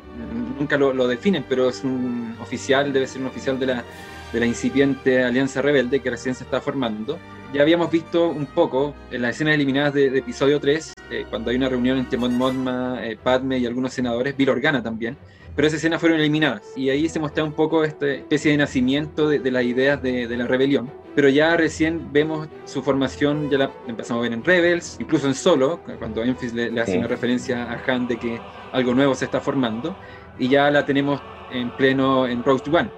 nunca 0.59 0.77
lo, 0.77 0.93
lo, 0.93 1.07
definen, 1.07 1.45
pero 1.47 1.69
es 1.69 1.81
un 1.85 2.35
oficial, 2.41 2.91
debe 2.91 3.07
ser 3.07 3.21
un 3.21 3.27
oficial 3.27 3.57
de 3.57 3.67
la, 3.67 3.85
de 4.33 4.39
la 4.41 4.45
incipiente 4.45 5.23
Alianza 5.23 5.61
Rebelde 5.61 6.01
que 6.01 6.09
recién 6.09 6.35
se 6.35 6.43
está 6.43 6.59
formando. 6.59 7.17
Ya 7.53 7.63
habíamos 7.63 7.89
visto 7.89 8.29
un 8.29 8.45
poco 8.45 8.93
en 9.09 9.23
las 9.23 9.35
escenas 9.35 9.55
eliminadas 9.55 9.93
de, 9.93 10.05
episodio 10.17 10.59
3, 10.59 10.93
eh, 11.09 11.25
cuando 11.29 11.49
hay 11.49 11.55
una 11.57 11.67
reunión 11.67 11.97
entre 11.97 12.17
Mon 12.19 12.37
Mothma, 12.37 12.99
Padme 13.23 13.57
y 13.57 13.65
algunos 13.65 13.91
senadores, 13.91 14.37
Bill 14.37 14.49
Organa 14.49 14.83
también, 14.83 15.17
pero 15.55 15.67
esas 15.67 15.79
escenas 15.79 15.99
fueron 15.99 16.19
eliminadas 16.19 16.61
y 16.75 16.89
ahí 16.89 17.09
se 17.09 17.19
mostraba 17.19 17.49
un 17.49 17.53
poco 17.53 17.83
esta 17.83 18.07
especie 18.07 18.51
de 18.51 18.57
nacimiento 18.57 19.27
de, 19.27 19.51
las 19.51 19.63
ideas 19.63 20.01
de, 20.01 20.27
la 20.37 20.47
rebelión. 20.47 20.89
Pero 21.15 21.27
ya 21.27 21.57
recién 21.57 22.13
vemos 22.13 22.47
su 22.65 22.81
formación, 22.81 23.49
ya 23.49 23.57
la 23.57 23.71
empezamos 23.87 24.21
a 24.21 24.23
ver 24.23 24.33
en 24.33 24.43
Rebels, 24.43 24.97
incluso 25.01 25.27
en 25.27 25.33
Solo, 25.33 25.81
cuando 25.97 26.23
Enfys 26.23 26.53
le, 26.53 26.79
hace 26.79 26.97
una 26.97 27.07
referencia 27.07 27.63
a 27.63 27.83
Han 27.91 28.07
de 28.07 28.17
que 28.17 28.39
algo 28.71 28.93
nuevo 28.93 29.13
se 29.15 29.25
está 29.25 29.41
formando, 29.41 29.97
y 30.37 30.47
ya 30.47 30.71
la 30.71 30.85
tenemos 30.85 31.21
en 31.51 31.71
pleno 31.71 32.25
en 32.25 32.41
Rogue 32.43 32.63
One. 32.71 32.89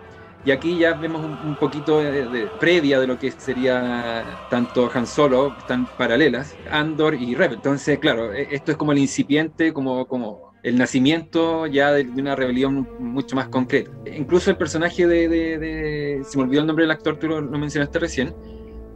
Y 0.44 0.52
aquí 0.52 0.78
ya 0.78 0.94
vemos 0.94 1.24
un, 1.24 1.56
poquito 1.56 2.00
de, 2.00 2.50
previa 2.60 3.00
de 3.00 3.08
lo 3.08 3.20
que 3.20 3.32
sería 3.32 4.40
tanto 4.50 4.90
Han 4.94 5.06
Solo, 5.06 5.56
están 5.58 5.86
paralelas, 5.98 6.56
Andor 6.70 7.14
y 7.14 7.36
Rebel. 7.36 7.58
Entonces, 7.58 8.00
claro, 8.00 8.34
e, 8.34 8.48
esto 8.52 8.72
es 8.72 8.78
como 8.78 8.92
el 8.92 8.98
incipiente, 8.98 9.72
como, 9.72 10.08
como 10.08 10.52
el 10.64 10.78
nacimiento 10.78 11.68
ya 11.68 11.92
de, 11.92 12.04
una 12.04 12.36
rebelión 12.36 12.88
mucho 13.00 13.36
más 13.36 13.50
concreta. 13.50 13.92
Incluso 14.16 14.50
el 14.50 14.58
personaje 14.58 15.06
de, 15.06 15.28
de, 15.28 16.22
se 16.24 16.38
me 16.38 16.46
olvidó 16.46 16.62
el 16.62 16.68
nombre 16.68 16.84
del 16.84 16.92
actor, 16.92 17.18
tú 17.18 17.28
lo, 17.28 17.42
mencionaste 17.42 18.00
recién, 18.00 18.34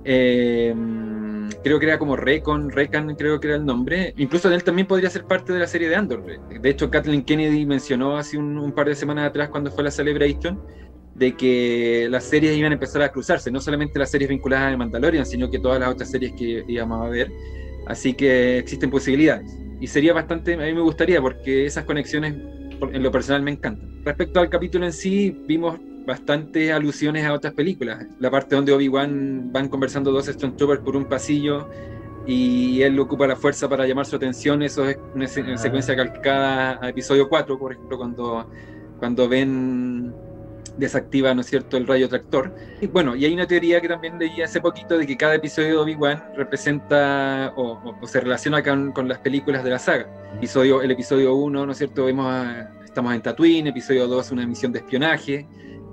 eh, 0.03 0.73
creo 1.63 1.79
que 1.79 1.85
era 1.85 1.97
como 1.97 2.15
Recon, 2.15 2.69
Recan 2.69 3.15
creo 3.15 3.39
que 3.39 3.47
era 3.47 3.57
el 3.57 3.65
nombre, 3.65 4.13
incluso 4.17 4.51
él 4.51 4.63
también 4.63 4.87
podría 4.87 5.09
ser 5.09 5.25
parte 5.25 5.53
de 5.53 5.59
la 5.59 5.67
serie 5.67 5.89
de 5.89 5.95
Andor. 5.95 6.23
De 6.23 6.69
hecho, 6.69 6.89
Kathleen 6.89 7.23
Kennedy 7.23 7.65
mencionó 7.65 8.17
hace 8.17 8.37
un, 8.37 8.71
par 8.71 8.87
de 8.87 8.95
semanas 8.95 9.29
atrás 9.29 9.49
cuando 9.49 9.71
fue 9.71 9.83
la 9.83 9.91
Celebration, 9.91 10.61
de 11.15 11.35
que 11.35 12.07
las 12.09 12.25
series 12.25 12.57
iban 12.57 12.71
a 12.71 12.75
empezar 12.75 13.01
a 13.01 13.11
cruzarse, 13.11 13.49
no 13.49 13.61
solamente 13.61 13.97
las 13.97 14.11
series 14.11 14.29
vinculadas 14.29 14.73
a 14.73 14.77
Mandalorian, 14.77 15.25
sino 15.25 15.49
que 15.49 15.59
todas 15.59 15.79
las 15.79 15.89
otras 15.89 16.11
series 16.11 16.33
que 16.33 16.63
íbamos 16.67 17.05
a 17.05 17.09
ver. 17.09 17.31
Así 17.87 18.13
que 18.13 18.57
existen 18.59 18.89
posibilidades 18.89 19.57
y 19.79 19.87
sería 19.87 20.13
bastante, 20.13 20.53
a 20.53 20.57
mí 20.57 20.73
me 20.73 20.81
gustaría 20.81 21.21
porque 21.21 21.65
esas 21.65 21.85
conexiones 21.85 22.33
en 22.33 23.03
lo 23.03 23.11
personal 23.11 23.41
me 23.43 23.51
encantan. 23.51 24.03
Respecto 24.03 24.39
al 24.39 24.49
capítulo 24.49 24.85
en 24.85 24.93
sí, 24.93 25.43
vimos 25.47 25.79
bastantes 26.05 26.71
alusiones 26.71 27.25
a 27.25 27.33
otras 27.33 27.53
películas. 27.53 28.05
La 28.19 28.29
parte 28.29 28.55
donde 28.55 28.71
Obi-Wan 28.71 29.51
van 29.51 29.69
conversando 29.69 30.11
dos 30.11 30.27
Stormtroopers 30.27 30.81
por 30.81 30.95
un 30.95 31.05
pasillo 31.05 31.69
y 32.27 32.81
él 32.81 32.99
ocupa 32.99 33.27
la 33.27 33.35
fuerza 33.35 33.69
para 33.69 33.85
llamar 33.85 34.05
su 34.05 34.15
atención, 34.15 34.61
eso 34.63 34.87
es 34.87 34.97
una, 35.13 35.25
ah. 35.25 35.57
secuencia 35.57 35.95
calcada 35.95 36.79
a 36.81 36.89
episodio 36.89 37.29
4, 37.29 37.59
por 37.59 37.73
ejemplo, 37.73 37.97
cuando, 37.97 38.49
cuando 38.97 39.27
ven 39.29 40.13
desactiva, 40.77 41.33
¿no 41.33 41.41
es 41.41 41.47
cierto?, 41.47 41.77
el 41.77 41.87
rayo 41.87 42.09
tractor. 42.09 42.53
Y 42.81 42.87
bueno, 42.87 43.15
y 43.15 43.25
hay 43.25 43.33
una 43.33 43.47
teoría 43.47 43.81
que 43.81 43.87
también 43.87 44.19
leí 44.19 44.41
hace 44.41 44.61
poquito 44.61 44.97
de 44.97 45.07
que 45.07 45.17
cada 45.17 45.35
episodio 45.35 45.69
de 45.69 45.77
Obi-Wan 45.77 46.23
representa 46.35 47.53
o, 47.55 47.95
se 48.05 48.19
relaciona 48.19 48.63
con, 48.63 49.07
las 49.07 49.19
películas 49.19 49.63
de 49.63 49.69
la 49.69 49.79
saga. 49.79 50.07
Episodio, 50.35 50.81
el 50.81 50.91
episodio 50.91 51.35
1, 51.35 51.65
¿no 51.65 51.71
es 51.71 51.77
cierto?, 51.77 52.05
vemos 52.05 52.25
estamos 52.83 53.13
en 53.13 53.21
Tatooine, 53.21 53.67
episodio 53.67 54.07
2 54.07 54.31
una 54.31 54.47
misión 54.47 54.71
de 54.71 54.79
espionaje, 54.79 55.45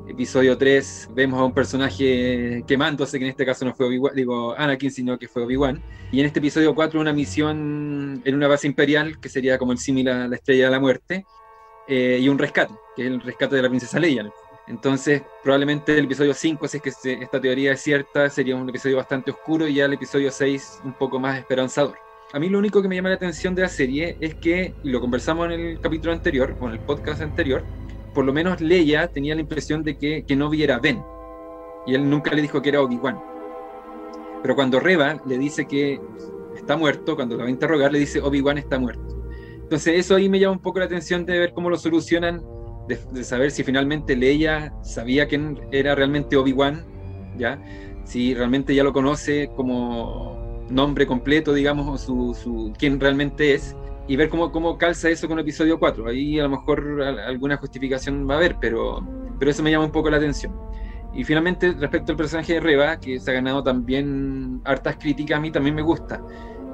episodio 0.06 0.56
3 0.56 1.10
vemos 1.14 1.40
a 1.40 1.44
un 1.44 1.52
personaje 1.52 2.62
quemándose, 2.66 3.18
que 3.18 3.24
en 3.24 3.30
este 3.30 3.44
caso 3.44 3.64
no 3.64 3.74
fue 3.74 3.86
Obi-Wan, 3.86 4.14
digo 4.14 4.54
Anakin, 4.56 4.90
sino 4.90 5.18
que 5.18 5.26
fue 5.26 5.42
Obi-Wan. 5.42 5.82
Y 6.12 6.20
en 6.20 6.26
este 6.26 6.38
episodio 6.38 6.74
4 6.74 7.00
una 7.00 7.12
misión 7.12 8.22
en 8.24 8.34
una 8.34 8.48
base 8.48 8.66
imperial, 8.66 9.18
que 9.18 9.28
sería 9.28 9.58
como 9.58 9.72
el 9.72 9.78
símil 9.78 10.08
a 10.08 10.28
la 10.28 10.36
Estrella 10.36 10.66
de 10.66 10.70
la 10.70 10.80
Muerte, 10.80 11.24
eh, 11.88 12.18
y 12.20 12.28
un 12.28 12.38
rescate, 12.38 12.74
que 12.94 13.02
es 13.02 13.08
el 13.08 13.20
rescate 13.20 13.56
de 13.56 13.62
la 13.62 13.68
princesa 13.68 13.98
Leia. 13.98 14.30
Entonces, 14.68 15.22
probablemente 15.42 15.98
el 15.98 16.04
episodio 16.04 16.34
5, 16.34 16.68
si 16.68 16.76
es 16.76 16.82
que 16.82 17.12
esta 17.20 17.40
teoría 17.40 17.72
es 17.72 17.80
cierta, 17.80 18.30
sería 18.30 18.54
un 18.54 18.68
episodio 18.68 18.96
bastante 18.96 19.32
oscuro 19.32 19.66
y 19.66 19.74
ya 19.74 19.86
el 19.86 19.94
episodio 19.94 20.30
6 20.30 20.82
un 20.84 20.92
poco 20.92 21.18
más 21.18 21.38
esperanzador. 21.38 21.96
A 22.32 22.38
mí 22.38 22.48
lo 22.48 22.58
único 22.58 22.80
que 22.80 22.88
me 22.88 22.94
llama 22.94 23.10
la 23.10 23.16
atención 23.16 23.54
de 23.54 23.62
la 23.62 23.68
serie 23.68 24.16
es 24.20 24.36
que, 24.36 24.74
y 24.82 24.90
lo 24.90 25.00
conversamos 25.00 25.46
en 25.46 25.60
el 25.60 25.80
capítulo 25.80 26.12
anterior, 26.12 26.56
o 26.60 26.66
en 26.66 26.72
el 26.72 26.80
podcast 26.80 27.20
anterior, 27.20 27.64
por 28.14 28.24
lo 28.24 28.32
menos 28.32 28.60
Leia 28.60 29.08
tenía 29.08 29.34
la 29.34 29.40
impresión 29.40 29.82
de 29.82 29.98
que, 29.98 30.24
que 30.24 30.36
no 30.36 30.48
viera 30.48 30.78
Ben. 30.78 31.02
Y 31.86 31.94
él 31.94 32.08
nunca 32.08 32.32
le 32.32 32.42
dijo 32.42 32.62
que 32.62 32.68
era 32.68 32.80
Obi-Wan. 32.80 33.20
Pero 34.42 34.54
cuando 34.54 34.80
Reba 34.80 35.20
le 35.26 35.38
dice 35.38 35.66
que 35.66 36.00
está 36.56 36.76
muerto, 36.76 37.16
cuando 37.16 37.36
lo 37.36 37.42
va 37.42 37.48
a 37.48 37.50
interrogar, 37.50 37.92
le 37.92 37.98
dice 37.98 38.20
Obi-Wan 38.20 38.58
está 38.58 38.78
muerto. 38.78 39.02
Entonces 39.56 39.98
eso 39.98 40.14
ahí 40.14 40.28
me 40.28 40.38
llama 40.38 40.52
un 40.52 40.62
poco 40.62 40.78
la 40.78 40.84
atención 40.84 41.26
de 41.26 41.38
ver 41.38 41.52
cómo 41.52 41.70
lo 41.70 41.76
solucionan 41.76 42.42
de, 42.88 43.24
saber 43.24 43.50
si 43.50 43.62
finalmente 43.62 44.16
Leia 44.16 44.72
sabía 44.82 45.26
quién 45.26 45.60
era 45.70 45.94
realmente 45.94 46.36
Obi-Wan, 46.36 46.84
¿ya? 47.38 47.62
Si 48.04 48.34
realmente 48.34 48.74
ya 48.74 48.82
lo 48.82 48.92
conoce 48.92 49.50
como 49.56 50.66
nombre 50.68 51.06
completo, 51.06 51.52
digamos, 51.52 51.88
o 51.88 51.98
su, 51.98 52.34
su, 52.34 52.72
quién 52.78 52.98
realmente 52.98 53.54
es, 53.54 53.76
y 54.08 54.16
ver 54.16 54.28
cómo, 54.28 54.50
cómo 54.50 54.78
calza 54.78 55.08
eso 55.10 55.28
con 55.28 55.38
episodio 55.38 55.78
4. 55.78 56.08
Ahí 56.08 56.40
a 56.40 56.44
lo 56.44 56.50
mejor 56.50 57.02
alguna 57.02 57.56
justificación 57.56 58.28
va 58.28 58.34
a 58.34 58.36
haber, 58.38 58.56
pero, 58.60 59.06
pero 59.38 59.50
eso 59.50 59.62
me 59.62 59.70
llama 59.70 59.84
un 59.84 59.92
poco 59.92 60.10
la 60.10 60.16
atención. 60.16 60.52
Y 61.14 61.24
finalmente, 61.24 61.72
respecto 61.72 62.12
al 62.12 62.18
personaje 62.18 62.54
de 62.54 62.60
Reba, 62.60 62.98
que 62.98 63.20
se 63.20 63.30
ha 63.30 63.34
ganado 63.34 63.62
también 63.62 64.60
hartas 64.64 64.96
críticas, 64.96 65.38
a 65.38 65.40
mí 65.40 65.50
también 65.50 65.74
me 65.74 65.82
gusta. 65.82 66.20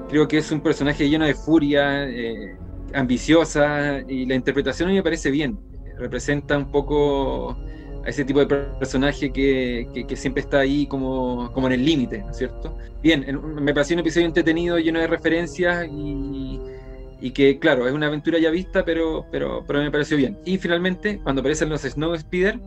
Creo 0.07 0.27
que 0.27 0.37
es 0.37 0.51
un 0.51 0.61
personaje 0.61 1.07
lleno 1.07 1.25
de 1.25 1.35
furia, 1.35 2.05
eh, 2.09 2.57
ambiciosa, 2.93 3.99
y 4.07 4.25
la 4.25 4.35
interpretación 4.35 4.89
a 4.89 4.91
mí 4.91 4.97
me 4.97 5.03
parece 5.03 5.29
bien 5.29 5.68
representa 5.99 6.57
un 6.57 6.71
poco 6.71 7.57
a 8.03 8.09
ese 8.09 8.25
tipo 8.25 8.39
de 8.39 8.47
personaje 8.47 9.31
que, 9.31 10.05
siempre 10.15 10.41
está 10.41 10.59
ahí 10.59 10.87
como, 10.87 11.51
en 11.55 11.71
el 11.71 11.85
límite, 11.85 12.19
¿no 12.19 12.31
es 12.31 12.37
cierto? 12.37 12.75
Bien, 13.01 13.25
me 13.61 13.73
pareció 13.73 13.95
un 13.95 14.01
episodio 14.01 14.27
entretenido, 14.27 14.79
lleno 14.79 14.99
de 14.99 15.07
referencias 15.07 15.87
y, 15.91 17.31
que, 17.33 17.59
claro, 17.59 17.87
es 17.87 17.93
una 17.93 18.07
aventura 18.07 18.39
ya 18.39 18.49
vista, 18.49 18.83
pero, 18.85 19.25
pero, 19.31 19.63
pero 19.67 19.79
me 19.79 19.91
pareció 19.91 20.17
bien. 20.17 20.37
Y 20.45 20.57
finalmente, 20.57 21.19
cuando 21.19 21.41
aparecen 21.41 21.69
los 21.69 21.81
Snow 21.81 22.17
Speeder, 22.17 22.57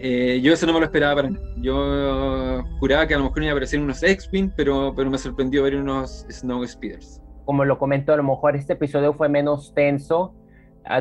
eh, 0.00 0.40
yo 0.40 0.52
eso 0.52 0.64
no 0.66 0.72
me 0.72 0.78
lo 0.78 0.84
esperaba 0.84 1.16
para 1.16 1.30
nada. 1.30 1.44
Yo 1.56 2.62
juraba 2.78 3.06
que 3.08 3.14
a 3.14 3.18
lo 3.18 3.24
mejor 3.24 3.42
iba 3.42 3.50
a 3.50 3.52
aparecer 3.54 3.80
unos 3.80 4.02
X-Wing, 4.02 4.52
pero, 4.56 4.92
me 4.92 5.18
sorprendió 5.18 5.64
ver 5.64 5.76
unos 5.76 6.24
Snow 6.30 6.64
Speeders. 6.66 7.20
Como 7.44 7.64
lo 7.64 7.78
comento, 7.78 8.12
a 8.12 8.16
lo 8.16 8.22
mejor 8.22 8.54
este 8.54 8.74
episodio 8.74 9.12
fue 9.12 9.28
menos 9.28 9.72
tenso 9.74 10.34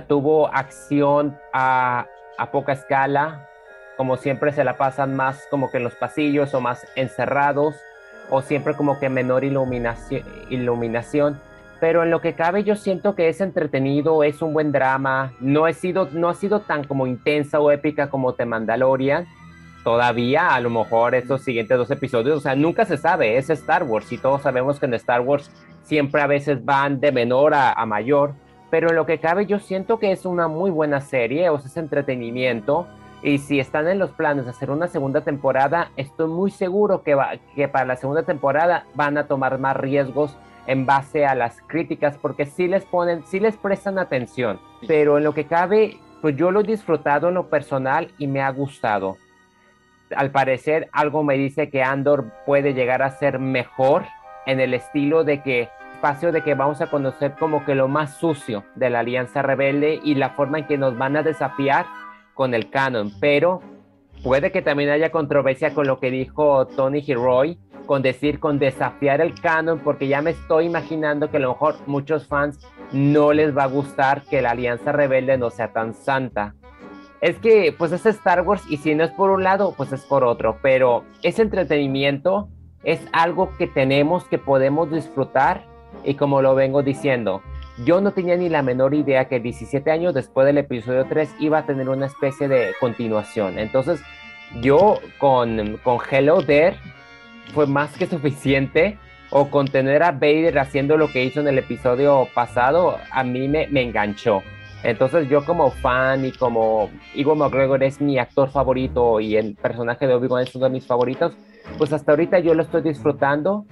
tuvo 0.08 0.48
acción 0.48 1.38
a, 1.54 2.08
poca 2.52 2.74
escala, 2.74 3.48
como 3.96 4.18
siempre 4.18 4.52
se 4.52 4.64
la 4.64 4.78
pasan 4.78 5.16
más 5.16 5.44
como 5.50 5.72
que 5.72 5.78
en 5.78 5.84
los 5.84 5.96
pasillos 5.96 6.54
o 6.54 6.62
más 6.62 6.86
encerrados, 6.96 7.76
o 8.30 8.42
siempre 8.42 8.76
como 8.76 9.00
que 9.00 9.10
menor 9.10 9.44
iluminación, 9.44 10.24
iluminación. 10.50 11.40
Pero 11.80 12.04
en 12.04 12.12
lo 12.12 12.22
que 12.22 12.34
cabe 12.34 12.64
yo 12.64 12.76
siento 12.76 13.16
que 13.16 13.30
es 13.30 13.40
entretenido, 13.40 14.24
es 14.24 14.42
un 14.42 14.54
buen 14.54 14.72
drama, 14.72 15.34
no, 15.40 15.66
ha 15.66 15.74
sido, 15.74 16.10
no 16.12 16.30
ha 16.30 16.34
sido 16.34 16.62
tan 16.62 16.84
como 16.84 17.08
intensa 17.08 17.60
o 17.60 17.72
épica 17.72 18.10
como 18.10 18.34
The 18.34 18.46
Mandalorian, 18.46 19.28
todavía, 19.84 20.54
a 20.54 20.60
lo 20.60 20.70
mejor 20.70 21.16
estos 21.16 21.44
siguientes 21.44 21.78
dos 21.78 21.90
episodios, 21.92 22.38
o 22.38 22.42
sea, 22.42 22.56
nunca 22.56 22.84
se 22.86 22.98
sabe, 22.98 23.38
es 23.38 23.50
Star 23.50 23.84
Wars 23.84 24.12
y 24.12 24.18
todos 24.18 24.42
sabemos 24.42 24.80
que 24.80 24.88
en 24.88 24.96
Star 24.96 25.22
Wars 25.22 25.52
siempre 25.84 26.22
a 26.22 26.28
veces 26.28 26.66
van 26.66 27.00
de 27.00 27.12
menor 27.12 27.54
a 27.54 27.86
mayor, 27.86 28.34
pero 28.70 28.90
en 28.90 28.96
lo 28.96 29.06
que 29.06 29.20
cabe 29.20 29.46
yo 29.46 29.60
siento 29.60 30.00
que 30.00 30.12
es 30.12 30.26
una 30.26 30.48
muy 30.48 30.70
buena 30.72 31.02
serie, 31.02 31.50
o 31.50 31.60
sea, 31.60 31.68
es 31.68 31.78
entretenimiento. 31.78 32.88
Y 33.24 33.40
si 33.40 33.60
están 33.60 33.88
en 33.88 33.98
los 33.98 34.12
planes 34.12 34.46
de 34.46 34.52
hacer 34.52 34.70
una 34.70 34.88
segunda 34.88 35.22
temporada, 35.22 35.90
estoy 35.96 36.28
muy 36.28 36.52
seguro 36.52 37.02
que, 37.02 37.16
va, 37.16 37.32
que 37.56 37.68
para 37.68 37.86
la 37.86 37.96
segunda 37.96 38.24
temporada 38.24 38.86
van 38.94 39.18
a 39.18 39.28
tomar 39.28 39.58
más 39.58 39.76
riesgos 39.76 40.38
en 40.68 40.86
base 40.86 41.26
a 41.26 41.34
las 41.34 41.62
críticas, 41.66 42.18
porque 42.18 42.46
sí 42.46 42.68
les 42.68 42.86
ponen, 42.86 43.24
sí 43.26 43.40
les 43.40 43.58
prestan 43.58 43.98
atención. 43.98 44.60
Pero 44.86 45.18
en 45.18 45.24
lo 45.24 45.34
que 45.34 45.46
cabe, 45.46 45.98
pues 46.22 46.36
yo 46.36 46.52
lo 46.52 46.60
he 46.60 46.64
disfrutado 46.64 47.30
en 47.30 47.36
lo 47.36 47.50
personal 47.50 48.12
y 48.18 48.28
me 48.28 48.42
ha 48.42 48.52
gustado. 48.52 49.18
Al 50.16 50.30
parecer 50.32 50.90
algo 50.92 51.24
me 51.24 51.38
dice 51.38 51.70
que 51.70 51.84
Andor 51.84 52.26
puede 52.46 52.74
llegar 52.74 53.02
a 53.02 53.12
ser 53.12 53.40
mejor 53.40 54.04
en 54.46 54.60
el 54.60 54.74
estilo 54.74 55.24
de 55.24 55.42
que 55.42 55.70
espacio 55.98 56.32
de 56.32 56.44
que 56.44 56.54
vamos 56.54 56.80
a 56.80 56.92
conocer 56.92 57.34
como 57.40 57.66
que 57.66 57.74
lo 57.74 57.88
más 57.88 58.20
sucio 58.20 58.64
de 58.76 58.92
la 58.92 59.00
Alianza 59.00 59.42
Rebelde 59.42 60.00
y 60.04 60.14
la 60.14 60.30
forma 60.30 60.60
en 60.60 60.68
que 60.68 60.78
nos 60.78 60.96
van 60.96 61.18
a 61.18 61.24
desafiar 61.24 61.88
con 62.36 62.54
el 62.54 62.70
canon, 62.70 63.12
pero 63.20 63.64
puede 64.24 64.52
que 64.52 64.62
también 64.62 64.92
haya 64.92 65.12
controversia 65.12 65.74
con 65.74 65.88
lo 65.88 66.00
que 66.00 66.12
dijo 66.12 66.68
Tony 66.68 67.00
Hiroy 67.00 67.58
con 67.88 68.04
decir, 68.04 68.40
con 68.40 68.60
desafiar 68.60 69.22
el 69.22 69.34
canon, 69.42 69.80
porque 69.80 70.08
ya 70.08 70.22
me 70.22 70.32
estoy 70.32 70.66
imaginando 70.66 71.32
que 71.32 71.38
a 71.38 71.40
lo 71.40 71.54
mejor 71.54 71.76
muchos 71.88 72.28
fans 72.28 72.60
no 72.92 73.34
les 73.34 73.58
va 73.58 73.64
a 73.64 73.68
gustar 73.68 74.22
que 74.24 74.42
la 74.42 74.52
Alianza 74.52 74.92
Rebelde 74.92 75.38
no 75.40 75.50
sea 75.50 75.72
tan 75.72 75.96
santa. 75.96 76.54
Es 77.22 77.40
que, 77.40 77.74
pues 77.76 77.92
es 77.92 78.06
Star 78.06 78.42
Wars 78.42 78.64
y 78.70 78.78
si 78.78 78.94
no 78.94 79.04
es 79.04 79.12
por 79.12 79.32
un 79.32 79.44
lado, 79.44 79.74
pues 79.76 79.94
es 79.94 80.04
por 80.06 80.24
otro, 80.24 80.60
pero 80.62 81.06
ese 81.24 81.42
entretenimiento 81.42 82.50
es 82.84 83.00
algo 83.14 83.50
que 83.58 83.66
tenemos, 83.66 84.26
que 84.26 84.38
podemos 84.38 84.92
disfrutar 84.92 85.64
y 86.08 86.16
como 86.16 86.42
lo 86.42 86.56
vengo 86.56 86.84
diciendo, 86.84 87.42
yo 87.84 88.00
no 88.00 88.12
tenía 88.12 88.38
ni 88.38 88.48
la 88.48 88.64
menor 88.64 88.94
idea 88.94 89.26
que 89.26 89.42
17 89.42 89.92
años 89.92 90.14
después 90.14 90.48
del 90.48 90.58
episodio 90.58 91.06
3 91.06 91.36
iba 91.40 91.60
a 91.60 91.66
tener 91.66 91.90
una 91.90 92.06
especie 92.06 92.48
de 92.48 92.72
continuación. 92.80 93.60
Entonces, 93.60 94.02
yo 94.62 95.00
con, 95.18 95.78
con 95.84 95.98
Hello 96.10 96.42
There 96.42 96.78
fue 97.54 97.68
más 97.68 97.96
que 97.98 98.08
suficiente. 98.08 98.98
O 99.30 99.50
con 99.50 99.68
tener 99.68 100.04
a 100.04 100.14
Vader 100.14 100.58
haciendo 100.58 100.96
lo 100.96 101.10
que 101.12 101.26
hizo 101.26 101.42
en 101.42 101.50
el 101.50 101.58
episodio 101.58 102.30
pasado, 102.34 102.98
a 103.12 103.26
mí 103.26 103.50
me, 103.50 103.68
me 103.68 103.82
enganchó. 103.82 104.42
Entonces 104.84 105.28
yo 105.28 105.44
como 105.44 105.70
fan 105.72 106.24
y 106.24 106.32
como 106.32 106.90
Ivo 107.14 107.36
McGregor 107.36 107.84
es 107.84 108.00
mi 108.00 108.20
actor 108.20 108.50
favorito 108.50 109.20
y 109.20 109.36
el 109.36 109.56
personaje 109.56 110.08
de 110.08 110.14
Obi-Wan 110.14 110.44
es 110.44 110.56
uno 110.56 110.68
de 110.68 110.72
mis 110.72 110.88
favoritos, 110.88 111.34
pues 111.78 111.92
hasta 111.92 112.14
ahorita 112.14 112.40
yo 112.40 112.54
lo 112.54 112.64
estoy 112.64 112.84
disfrutando 112.84 113.66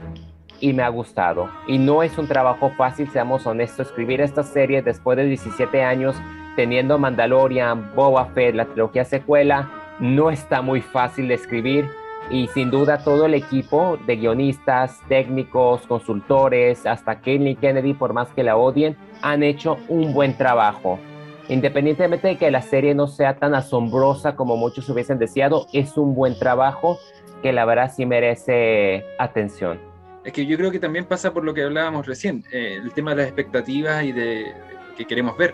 y 0.60 0.74
me 0.74 0.84
ha 0.84 0.90
gustado. 0.90 1.50
Y 1.68 1.78
no 1.78 2.04
es 2.04 2.18
un 2.18 2.28
trabajo 2.28 2.72
fácil, 2.78 3.10
seamos 3.10 3.46
honestos, 3.46 3.88
escribir 3.88 4.22
esta 4.22 4.44
serie 4.44 4.82
después 4.82 5.18
de 5.18 5.26
17 5.26 5.84
años, 5.84 6.16
teniendo 6.56 6.98
Mandalorian, 6.98 7.94
Boba 7.96 8.26
Fett, 8.28 8.56
la 8.56 8.66
trilogía 8.66 9.06
secuela, 9.06 9.70
no 10.00 10.30
está 10.30 10.62
muy 10.62 10.82
fácil 10.82 11.28
de 11.28 11.36
escribir 11.36 11.90
y 12.30 12.48
sin 12.48 12.72
duda 12.72 13.04
todo 13.04 13.26
el 13.26 13.34
equipo 13.34 13.98
de 14.06 14.16
guionistas, 14.16 15.00
técnicos, 15.08 15.86
consultores, 15.88 16.86
hasta 16.86 17.22
Kenny 17.22 17.56
Kennedy, 17.56 17.94
por 17.94 18.14
más 18.14 18.30
que 18.30 18.44
la 18.44 18.58
odien, 18.58 18.98
han 19.22 19.44
hecho 19.44 19.78
un 19.88 20.14
buen 20.14 20.36
trabajo. 20.36 21.00
Independientemente 21.48 22.28
de 22.28 22.38
que 22.38 22.50
la 22.50 22.64
serie 22.64 22.96
no 22.96 23.08
sea 23.08 23.38
tan 23.38 23.54
asombrosa 23.54 24.36
como 24.36 24.58
muchos 24.58 24.90
hubiesen 24.90 25.20
deseado, 25.20 25.68
es 25.74 25.98
un 25.98 26.16
buen 26.16 26.38
trabajo 26.40 26.98
que 27.44 27.54
la 27.54 27.66
verdad 27.66 27.92
sí 27.96 28.06
merece 28.06 29.06
atención. 29.20 29.95
Es 30.26 30.34
que 30.34 30.46
yo 30.46 30.58
creo 30.58 30.72
que 30.72 30.80
también 30.80 31.06
pasa 31.06 31.32
por 31.32 31.44
lo 31.44 31.54
que 31.54 31.64
hablábamos 31.64 32.08
recién, 32.08 32.44
eh, 32.52 32.80
el 32.84 32.92
tema 32.94 33.12
de 33.12 33.18
las 33.18 33.28
expectativas 33.28 34.04
y 34.04 34.12
de, 34.12 34.54
que 34.98 35.06
queremos 35.06 35.38
ver. 35.38 35.54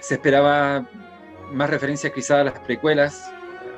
Se 0.00 0.14
esperaba 0.14 0.86
más 1.52 1.70
referencias 1.70 2.12
quizás 2.12 2.40
a 2.40 2.44
las 2.44 2.58
precuelas, 2.60 3.32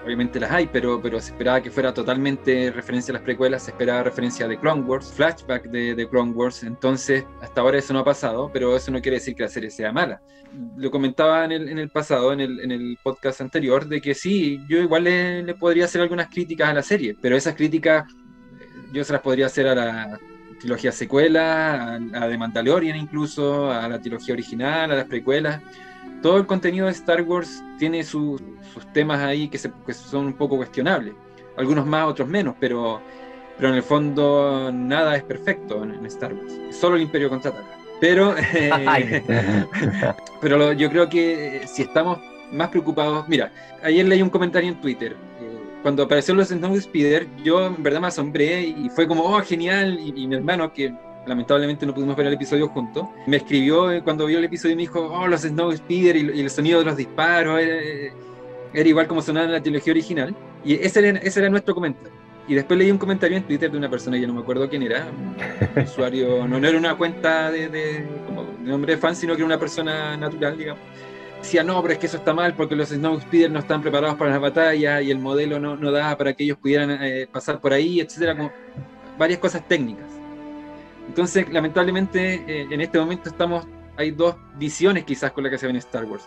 obviamente 0.04 0.40
las 0.40 0.50
hay, 0.50 0.66
pero, 0.66 1.00
pero 1.00 1.20
se 1.20 1.30
esperaba 1.30 1.62
que 1.62 1.70
fuera 1.70 1.94
totalmente 1.94 2.72
referencia 2.72 3.12
a 3.12 3.14
las 3.14 3.22
precuelas, 3.22 3.62
se 3.62 3.70
esperaba 3.70 4.02
referencia 4.02 4.48
de 4.48 4.58
Clone 4.58 4.82
Wars, 4.82 5.12
flashback 5.12 5.66
de, 5.66 5.94
de, 5.94 6.08
Clone 6.08 6.32
Wars, 6.32 6.64
entonces 6.64 7.24
hasta 7.40 7.60
ahora 7.60 7.78
eso 7.78 7.92
no 7.92 8.00
ha 8.00 8.04
pasado, 8.04 8.50
pero 8.52 8.76
eso 8.76 8.90
no 8.90 9.00
quiere 9.00 9.18
decir 9.18 9.36
que 9.36 9.44
la 9.44 9.48
serie 9.48 9.70
sea 9.70 9.92
mala. 9.92 10.20
Lo 10.76 10.90
comentaba 10.90 11.44
en 11.44 11.52
el, 11.52 11.68
en 11.68 11.78
el 11.78 11.88
pasado, 11.88 12.32
en 12.32 12.40
el, 12.40 12.60
en 12.60 12.72
el, 12.72 12.98
podcast 13.02 13.40
anterior, 13.40 13.86
de 13.86 14.00
que 14.00 14.14
sí, 14.14 14.60
yo 14.68 14.78
igual 14.78 15.04
le, 15.04 15.42
le, 15.44 15.54
podría 15.54 15.84
hacer 15.84 16.00
algunas 16.00 16.28
críticas 16.28 16.68
a 16.68 16.74
la 16.74 16.82
serie, 16.82 17.16
pero 17.20 17.36
esas 17.36 17.54
críticas 17.54 18.04
yo 18.92 19.04
se 19.04 19.12
las 19.12 19.22
podría 19.22 19.46
hacer 19.46 19.68
a 19.68 19.74
la 19.74 20.20
trilogía 20.62 20.92
secuela, 20.92 21.98
a, 22.14 22.24
a 22.24 22.28
The 22.28 22.38
Mandalorian 22.38 22.96
incluso, 22.96 23.70
a 23.70 23.86
la 23.88 24.00
trilogía 24.00 24.32
original, 24.32 24.90
a 24.90 24.94
las 24.94 25.04
precuelas 25.04 25.60
todo 26.22 26.38
el 26.38 26.46
contenido 26.46 26.86
de 26.86 26.92
Star 26.92 27.22
Wars 27.22 27.62
tiene 27.78 28.02
sus 28.04 28.40
temas 28.94 29.20
ahí 29.20 29.48
que, 29.48 29.58
son 29.58 30.26
un 30.26 30.32
poco 30.32 30.56
cuestionables. 30.56 31.14
Algunos 31.56 31.84
más, 31.84 32.06
otros 32.06 32.28
menos, 32.28 32.54
pero, 32.58 33.02
pero 33.56 33.68
en 33.68 33.74
el 33.74 33.82
fondo 33.82 34.70
nada 34.72 35.16
es 35.16 35.24
perfecto 35.24 35.82
en, 35.82 36.06
Star 36.06 36.32
Wars. 36.32 36.52
Solo 36.70 36.96
el 36.96 37.02
Imperio 37.02 37.28
contraataca. 37.28 37.66
Pero, 38.00 38.34
eh, 38.38 39.22
pero 40.40 40.72
yo 40.72 40.88
creo 40.90 41.08
que 41.08 41.62
si 41.66 41.82
estamos 41.82 42.18
más 42.52 42.68
preocupados. 42.68 43.28
Mira, 43.28 43.52
ayer 43.82 44.06
leí 44.06 44.22
un 44.22 44.30
comentario 44.30 44.70
en 44.70 44.80
Twitter. 44.80 45.16
Eh, 45.82 45.84
cuando 45.84 46.04
apareció 46.04 46.34
los 46.34 46.48
Snow 46.48 46.80
Speeder, 46.80 47.26
yo 47.44 47.66
en 47.66 47.82
verdad 47.82 48.00
me 48.00 48.06
asombré 48.06 48.62
y 48.62 48.88
fue 48.88 49.06
como, 49.06 49.24
oh, 49.24 49.40
genial. 49.42 49.98
y 50.00 50.26
mi 50.26 50.34
hermano, 50.34 50.72
que 50.72 50.94
lamentablemente 51.26 51.86
no 51.86 51.94
pudimos 51.94 52.16
ver 52.16 52.26
el 52.26 52.34
episodio 52.34 52.68
juntos, 52.68 53.06
me 53.26 53.36
escribió 53.36 53.92
eh, 53.92 54.02
cuando 54.02 54.26
vio 54.26 54.38
el 54.38 54.44
episodio 54.44 54.72
y 54.72 54.76
me 54.76 54.82
dijo, 54.82 55.00
oh, 55.00 55.26
los 55.26 55.42
Snow 55.42 55.72
Speeder 55.72 56.16
y, 56.16 56.40
el 56.40 56.50
sonido 56.50 56.80
de 56.80 56.84
los 56.84 56.96
disparos, 56.96 57.60
era, 57.60 58.88
igual 58.88 59.06
como 59.06 59.22
sonaba 59.22 59.46
en 59.46 59.52
la 59.52 59.62
trilogía 59.62 59.92
original. 59.92 60.34
Y 60.64 60.74
ese 60.74 61.06
era, 61.06 61.18
ese 61.18 61.40
era 61.40 61.48
nuestro 61.48 61.74
comentario. 61.74 62.10
Y 62.48 62.54
después 62.54 62.76
leí 62.78 62.90
un 62.90 62.98
comentario 62.98 63.36
en 63.36 63.44
Twitter 63.44 63.70
de 63.70 63.78
una 63.78 63.88
persona, 63.88 64.16
yo 64.16 64.26
no 64.26 64.34
me 64.34 64.40
acuerdo 64.40 64.68
quién 64.68 64.82
era, 64.82 65.06
un 65.76 65.82
usuario, 65.84 66.46
no, 66.48 66.58
no 66.58 66.66
era 66.66 66.76
una 66.76 66.96
cuenta 66.96 67.50
de, 67.52 67.68
de, 67.68 68.04
como 68.26 68.42
de 68.44 68.70
nombre 68.70 68.94
de 68.94 68.98
fan, 69.00 69.14
sino 69.14 69.34
que 69.34 69.38
era 69.38 69.46
una 69.46 69.58
persona 69.60 70.16
natural, 70.16 70.58
digamos. 70.58 70.82
Decía, 71.42 71.64
no, 71.64 71.82
pero 71.82 71.94
es 71.94 71.98
que 71.98 72.06
eso 72.06 72.18
está 72.18 72.32
mal 72.32 72.54
porque 72.54 72.76
los 72.76 72.90
Snow 72.90 73.20
Speeder 73.20 73.50
no 73.50 73.58
están 73.58 73.82
preparados 73.82 74.16
para 74.16 74.30
las 74.30 74.40
batallas 74.40 75.02
y 75.02 75.10
el 75.10 75.18
modelo 75.18 75.58
no, 75.58 75.76
no 75.76 75.90
da 75.90 76.16
para 76.16 76.32
que 76.34 76.44
ellos 76.44 76.56
pudieran 76.56 76.90
eh, 77.02 77.28
pasar 77.30 77.60
por 77.60 77.72
ahí, 77.72 78.00
etcétera, 78.00 78.36
como 78.36 78.52
varias 79.18 79.40
cosas 79.40 79.66
técnicas. 79.66 80.06
Entonces, 81.08 81.52
lamentablemente, 81.52 82.44
eh, 82.46 82.68
en 82.70 82.80
este 82.80 82.96
momento 83.00 83.28
estamos, 83.28 83.66
hay 83.96 84.12
dos 84.12 84.36
visiones 84.56 85.04
quizás 85.04 85.32
con 85.32 85.42
las 85.42 85.50
que 85.50 85.58
se 85.58 85.66
ven 85.66 85.74
Star 85.76 86.04
Wars. 86.04 86.24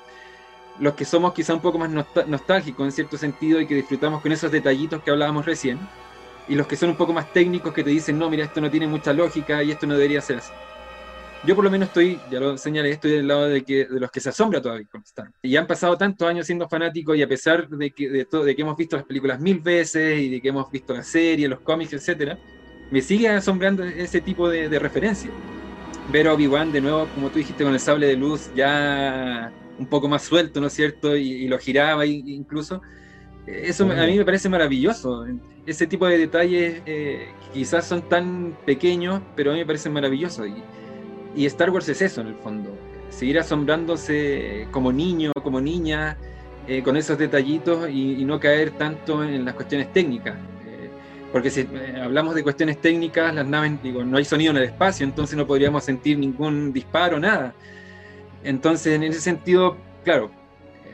Los 0.79 0.95
que 0.95 1.05
somos 1.05 1.33
quizá 1.33 1.53
un 1.53 1.61
poco 1.61 1.79
más 1.79 1.89
nostálgicos 2.27 2.85
en 2.85 2.91
cierto 2.91 3.17
sentido 3.17 3.61
y 3.61 3.67
que 3.67 3.75
disfrutamos 3.75 4.21
con 4.21 4.33
esos 4.33 4.51
detallitos 4.51 5.01
que 5.01 5.11
hablábamos 5.11 5.45
recién, 5.45 5.79
y 6.49 6.55
los 6.55 6.67
que 6.67 6.75
son 6.75 6.89
un 6.89 6.97
poco 6.97 7.13
más 7.13 7.31
técnicos 7.31 7.73
que 7.73 7.85
te 7.85 7.89
dicen, 7.89 8.19
no, 8.19 8.29
mira, 8.29 8.43
esto 8.43 8.59
no 8.59 8.69
tiene 8.69 8.85
mucha 8.85 9.13
lógica 9.13 9.63
y 9.63 9.71
esto 9.71 9.87
no 9.87 9.93
debería 9.93 10.19
ser 10.19 10.39
así. 10.39 10.51
Yo 11.45 11.55
por 11.55 11.63
lo 11.63 11.69
menos 11.69 11.89
estoy, 11.89 12.19
ya 12.31 12.39
lo 12.39 12.57
señalé, 12.57 12.91
estoy 12.91 13.11
del 13.11 13.27
lado 13.27 13.47
de, 13.47 13.63
que, 13.63 13.85
de 13.85 13.99
los 13.99 14.09
que 14.09 14.19
se 14.19 14.29
asombra 14.29 14.61
todavía 14.61 14.87
con 14.91 15.01
Star. 15.01 15.31
Y 15.43 15.55
han 15.55 15.67
pasado 15.67 15.95
tantos 15.95 16.27
años 16.27 16.45
siendo 16.45 16.67
fanáticos 16.67 17.15
y 17.15 17.21
a 17.21 17.27
pesar 17.27 17.67
de 17.69 17.91
que, 17.91 18.09
de, 18.09 18.25
todo, 18.25 18.43
de 18.43 18.55
que 18.55 18.63
hemos 18.63 18.75
visto 18.75 18.95
las 18.95 19.05
películas 19.05 19.39
mil 19.39 19.59
veces 19.59 20.19
y 20.19 20.29
de 20.29 20.41
que 20.41 20.49
hemos 20.49 20.71
visto 20.71 20.93
la 20.93 21.03
serie, 21.03 21.47
los 21.47 21.59
cómics, 21.59 21.93
etcétera, 21.93 22.39
me 22.89 23.01
sigue 23.01 23.29
asombrando 23.29 23.83
ese 23.83 24.21
tipo 24.21 24.49
de, 24.49 24.69
de 24.69 24.79
referencia. 24.79 25.29
Ver 26.11 26.27
a 26.27 26.33
Obi-Wan 26.33 26.71
de 26.71 26.81
nuevo, 26.81 27.07
como 27.13 27.29
tú 27.29 27.37
dijiste, 27.37 27.63
con 27.63 27.73
el 27.73 27.79
sable 27.79 28.07
de 28.07 28.15
luz 28.15 28.49
ya 28.55 29.51
un 29.77 29.85
poco 29.87 30.07
más 30.07 30.23
suelto, 30.23 30.61
¿no 30.61 30.67
es 30.67 30.73
cierto? 30.73 31.15
Y, 31.15 31.47
lo 31.47 31.57
giraba 31.59 32.05
incluso. 32.05 32.81
Eso 33.45 33.83
a 33.83 34.05
mí 34.05 34.17
me 34.17 34.25
parece 34.25 34.49
maravilloso. 34.49 35.25
Ese 35.65 35.85
tipo 35.85 36.07
de 36.07 36.17
detalles 36.17 36.81
eh, 36.85 37.27
quizás 37.53 37.85
son 37.85 38.01
tan 38.07 38.57
pequeños, 38.65 39.21
pero 39.35 39.51
a 39.51 39.53
mí 39.53 39.59
me 39.59 39.65
parecen 39.65 39.93
maravillosos. 39.93 40.47
Y, 40.47 40.63
y, 41.35 41.45
Star 41.45 41.69
Wars 41.69 41.89
es 41.89 42.01
eso, 42.01 42.21
en 42.21 42.27
el 42.27 42.35
fondo. 42.35 42.71
Seguir 43.09 43.39
asombrándose 43.39 44.67
como 44.71 44.91
niño, 44.91 45.31
como 45.43 45.61
niña, 45.61 46.17
eh, 46.67 46.81
con 46.83 46.97
esos 46.97 47.17
detallitos 47.17 47.89
y, 47.89 48.23
no 48.25 48.39
caer 48.39 48.71
tanto 48.71 49.23
en 49.23 49.45
las 49.45 49.53
cuestiones 49.53 49.91
técnicas 49.93 50.35
porque 51.35 51.49
si 51.49 51.61
eh, 51.61 51.99
hablamos 52.01 52.33
de 52.33 52.43
cuestiones 52.43 52.79
técnicas, 52.79 53.35
las 53.35 53.45
naves, 53.45 53.73
digo, 53.83 54.05
no 54.05 54.15
hay 54.15 54.23
sonido 54.23 54.51
en 54.51 54.57
el 54.57 54.63
espacio, 54.63 55.05
entonces 55.05 55.35
no 55.35 55.45
podríamos 55.45 55.83
sentir 55.83 56.17
ningún 56.17 56.71
disparo, 56.71 57.19
nada. 57.19 57.53
Entonces, 58.41 58.95
en 58.95 59.03
ese 59.03 59.19
sentido, 59.19 59.75
claro, 60.05 60.31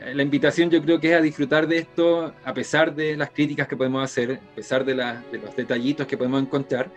eh, 0.00 0.12
la 0.12 0.24
invitación 0.24 0.68
yo 0.68 0.82
creo 0.82 0.98
que 0.98 1.12
es 1.12 1.16
a 1.16 1.20
disfrutar 1.20 1.68
de 1.68 1.78
esto, 1.78 2.34
a 2.44 2.52
pesar 2.52 2.92
de 2.92 3.16
las 3.16 3.30
críticas 3.30 3.68
que 3.68 3.76
podemos 3.76 4.02
hacer, 4.02 4.40
a 4.52 4.54
pesar 4.56 4.84
de 4.84 4.96
los 4.96 5.54
detallitos 5.54 6.08
que 6.08 6.16
podemos 6.16 6.42
encontrar, 6.42 6.90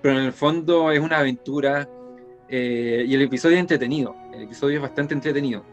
pero 0.00 0.18
en 0.18 0.24
el 0.24 0.32
fondo 0.32 0.90
es 0.90 0.98
una 0.98 1.18
aventura 1.18 1.86
eh, 2.48 3.04
y 3.06 3.14
el 3.14 3.22
episodio 3.22 3.56
es 3.56 3.60
entretenido, 3.60 4.16
el 4.32 4.42
episodio 4.42 4.76
es 4.76 4.82
bastante 4.82 5.14
entretenido. 5.14 5.64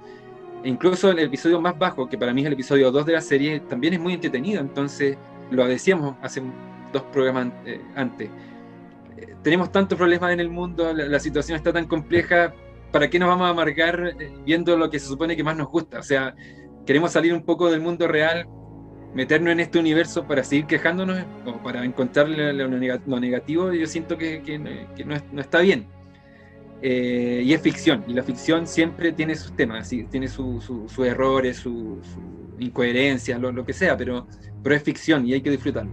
E 0.64 0.70
incluso 0.70 1.12
el 1.12 1.20
episodio 1.20 1.60
más 1.60 1.78
bajo, 1.78 2.08
que 2.08 2.18
para 2.18 2.34
mí 2.34 2.42
es 2.42 2.48
el 2.48 2.54
episodio 2.54 2.92
2 2.92 3.06
de 3.06 3.14
la 3.14 3.22
serie, 3.22 3.60
también 3.60 3.94
es 3.94 4.00
muy 4.00 4.14
entretenido, 4.14 4.62
entonces 4.62 5.18
lo 5.52 5.68
decíamos 5.68 6.16
hace 6.22 6.42
dos 6.94 7.04
programas 7.12 7.52
eh, 7.66 7.82
antes. 7.96 8.30
Eh, 9.18 9.36
tenemos 9.44 9.72
tantos 9.72 9.98
problemas 9.98 10.32
en 10.32 10.40
el 10.40 10.50
mundo, 10.50 10.94
la, 10.94 11.20
situación 11.20 11.58
está 11.58 11.74
tan 11.74 11.86
compleja, 11.86 12.54
¿para 12.92 13.10
qué 13.10 13.20
nos 13.20 13.28
vamos 13.28 13.48
a 13.48 13.50
amargar 13.50 14.16
eh, 14.20 14.32
viendo 14.46 14.78
lo 14.78 14.90
que 14.90 15.00
se 15.00 15.08
supone 15.08 15.36
que 15.36 15.44
más 15.44 15.58
nos 15.58 15.68
gusta? 15.68 16.00
O 16.00 16.04
sea, 16.04 16.34
queremos 16.86 17.12
salir 17.12 17.34
un 17.34 17.44
poco 17.44 17.70
del 17.70 17.82
mundo 17.82 18.08
real, 18.08 18.48
meternos 19.14 19.52
en 19.52 19.60
este 19.60 19.80
universo 19.80 20.26
para 20.26 20.44
seguir 20.44 20.66
quejándonos 20.66 21.24
o 21.46 21.62
para 21.62 21.84
encontrar 21.84 22.30
lo, 22.30 23.20
negativo, 23.20 23.74
yo 23.74 23.86
siento 23.86 24.18
que, 24.18 24.42
que, 24.42 24.58
no, 24.58 25.16
no, 25.32 25.42
está 25.42 25.60
bien. 25.60 25.88
Eh, 26.86 27.42
y 27.46 27.54
es 27.54 27.62
ficción, 27.62 28.04
y 28.10 28.14
la 28.14 28.24
ficción 28.24 28.68
siempre 28.68 29.14
tiene 29.14 29.36
sus 29.36 29.56
temas, 29.56 29.88
tiene 29.88 30.28
sus 30.28 31.00
errores, 31.00 31.56
sus 31.56 32.06
su 32.06 32.44
incoherencias, 32.60 33.40
lo, 33.40 33.54
lo, 33.54 33.66
que 33.66 33.72
sea, 33.72 33.96
pero, 33.96 34.28
pero 34.62 34.76
es 34.76 34.84
ficción 34.84 35.26
y 35.26 35.32
hay 35.32 35.42
que 35.42 35.50
disfrutarlo. 35.50 35.90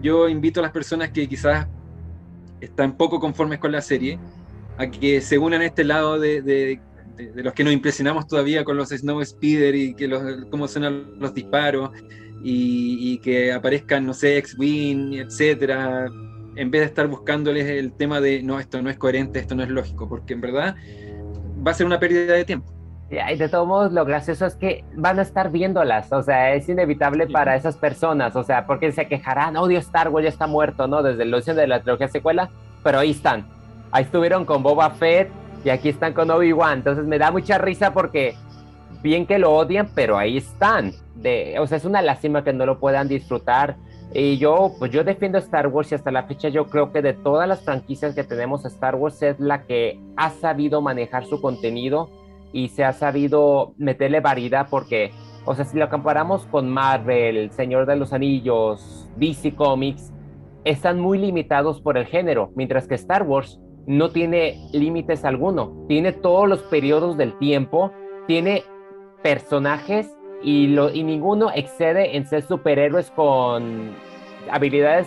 Yo 0.00 0.26
invito 0.26 0.60
a 0.60 0.62
las 0.62 0.72
personas 0.72 1.10
que 1.10 1.28
quizás 1.28 1.68
están 2.58 2.96
poco 2.96 3.20
conformes 3.20 3.58
con 3.58 3.70
la 3.70 3.82
serie 3.82 4.18
a 4.78 4.90
que 4.90 5.20
se 5.20 5.36
unan 5.36 5.60
a 5.60 5.66
este 5.66 5.84
lado 5.84 6.18
de, 6.18 6.40
de, 6.40 6.80
los 7.34 7.52
que 7.52 7.62
nos 7.62 7.74
impresionamos 7.74 8.26
todavía 8.26 8.64
con 8.64 8.78
los 8.78 8.88
Snow 8.88 9.22
Speeder 9.22 9.74
y 9.74 9.94
que 9.94 10.08
los, 10.08 10.46
cómo 10.50 10.66
suenan 10.68 11.18
los 11.20 11.34
disparos 11.34 11.90
y, 12.42 13.12
y 13.12 13.18
que 13.18 13.52
aparezcan, 13.52 14.06
no 14.06 14.14
sé, 14.14 14.38
X-Wing, 14.38 15.16
etcétera, 15.16 16.08
en 16.56 16.70
vez 16.70 16.82
de 16.82 16.86
estar 16.86 17.06
buscándoles 17.06 17.66
el 17.66 17.92
tema 17.92 18.20
de 18.20 18.42
no, 18.42 18.58
esto 18.58 18.80
no 18.82 18.90
es 18.90 18.96
coherente, 18.96 19.38
esto 19.38 19.54
no 19.54 19.62
es 19.62 19.68
lógico, 19.68 20.08
porque 20.08 20.34
en 20.34 20.40
verdad 20.40 20.76
va 21.66 21.70
a 21.70 21.74
ser 21.74 21.86
una 21.86 21.98
pérdida 21.98 22.34
de 22.34 22.44
tiempo. 22.44 22.72
Y 23.10 23.36
de 23.36 23.48
todos 23.48 23.66
modos, 23.66 23.92
lo 23.92 24.04
gracioso 24.04 24.46
es 24.46 24.56
que 24.56 24.84
van 24.96 25.18
a 25.18 25.22
estar 25.22 25.50
viéndolas, 25.50 26.10
o 26.12 26.22
sea, 26.22 26.54
es 26.54 26.68
inevitable 26.68 27.26
para 27.26 27.54
esas 27.54 27.76
personas, 27.76 28.34
o 28.34 28.42
sea, 28.42 28.66
porque 28.66 28.90
se 28.92 29.06
quejarán, 29.06 29.56
odio 29.56 29.78
Star 29.78 30.08
Wars, 30.08 30.24
ya 30.24 30.30
está 30.30 30.46
muerto, 30.46 30.88
¿no? 30.88 31.02
Desde 31.02 31.22
el 31.22 31.28
inicio 31.28 31.54
de 31.54 31.66
la 31.66 31.80
trilogía 31.80 32.08
secuela, 32.08 32.50
pero 32.82 32.98
ahí 32.98 33.10
están. 33.10 33.46
Ahí 33.92 34.04
estuvieron 34.04 34.44
con 34.44 34.62
Boba 34.62 34.90
Fett 34.90 35.30
y 35.64 35.70
aquí 35.70 35.90
están 35.90 36.12
con 36.12 36.30
Obi-Wan, 36.30 36.78
entonces 36.78 37.04
me 37.04 37.18
da 37.18 37.30
mucha 37.30 37.58
risa 37.58 37.92
porque 37.92 38.36
bien 39.02 39.26
que 39.26 39.38
lo 39.38 39.52
odian, 39.52 39.90
pero 39.94 40.16
ahí 40.16 40.38
están. 40.38 40.92
De, 41.14 41.56
o 41.60 41.66
sea, 41.66 41.78
es 41.78 41.84
una 41.84 42.02
lástima 42.02 42.42
que 42.42 42.52
no 42.52 42.66
lo 42.66 42.80
puedan 42.80 43.06
disfrutar. 43.06 43.76
Y 44.16 44.38
yo, 44.38 44.70
pues 44.78 44.92
yo 44.92 45.02
defiendo 45.02 45.38
Star 45.38 45.66
Wars 45.66 45.90
y 45.90 45.96
hasta 45.96 46.12
la 46.12 46.22
fecha 46.22 46.48
yo 46.48 46.66
creo 46.66 46.92
que 46.92 47.02
de 47.02 47.14
todas 47.14 47.48
las 47.48 47.64
franquicias 47.64 48.14
que 48.14 48.22
tenemos, 48.22 48.64
Star 48.64 48.94
Wars 48.94 49.20
es 49.22 49.40
la 49.40 49.64
que 49.64 50.00
ha 50.16 50.30
sabido 50.30 50.80
manejar 50.80 51.24
su 51.24 51.40
contenido 51.40 52.10
y 52.52 52.68
se 52.68 52.84
ha 52.84 52.92
sabido 52.92 53.74
meterle 53.76 54.20
variedad 54.20 54.68
porque, 54.70 55.10
o 55.44 55.56
sea, 55.56 55.64
si 55.64 55.76
lo 55.76 55.90
comparamos 55.90 56.46
con 56.46 56.70
Marvel, 56.70 57.50
Señor 57.50 57.86
de 57.86 57.96
los 57.96 58.12
Anillos, 58.12 59.10
DC 59.16 59.56
Comics, 59.56 60.12
están 60.62 61.00
muy 61.00 61.18
limitados 61.18 61.80
por 61.80 61.98
el 61.98 62.06
género, 62.06 62.52
mientras 62.54 62.86
que 62.86 62.94
Star 62.94 63.24
Wars 63.24 63.60
no 63.88 64.10
tiene 64.10 64.64
límites 64.72 65.24
alguno, 65.24 65.86
tiene 65.88 66.12
todos 66.12 66.48
los 66.48 66.62
periodos 66.62 67.16
del 67.16 67.36
tiempo, 67.38 67.90
tiene 68.28 68.62
personajes 69.24 70.08
y, 70.44 71.02
ninguno 71.02 71.50
excede 71.54 72.16
en 72.16 72.26
ser 72.26 72.42
superhéroes 72.42 73.10
con 73.10 73.92
habilidades 74.50 75.06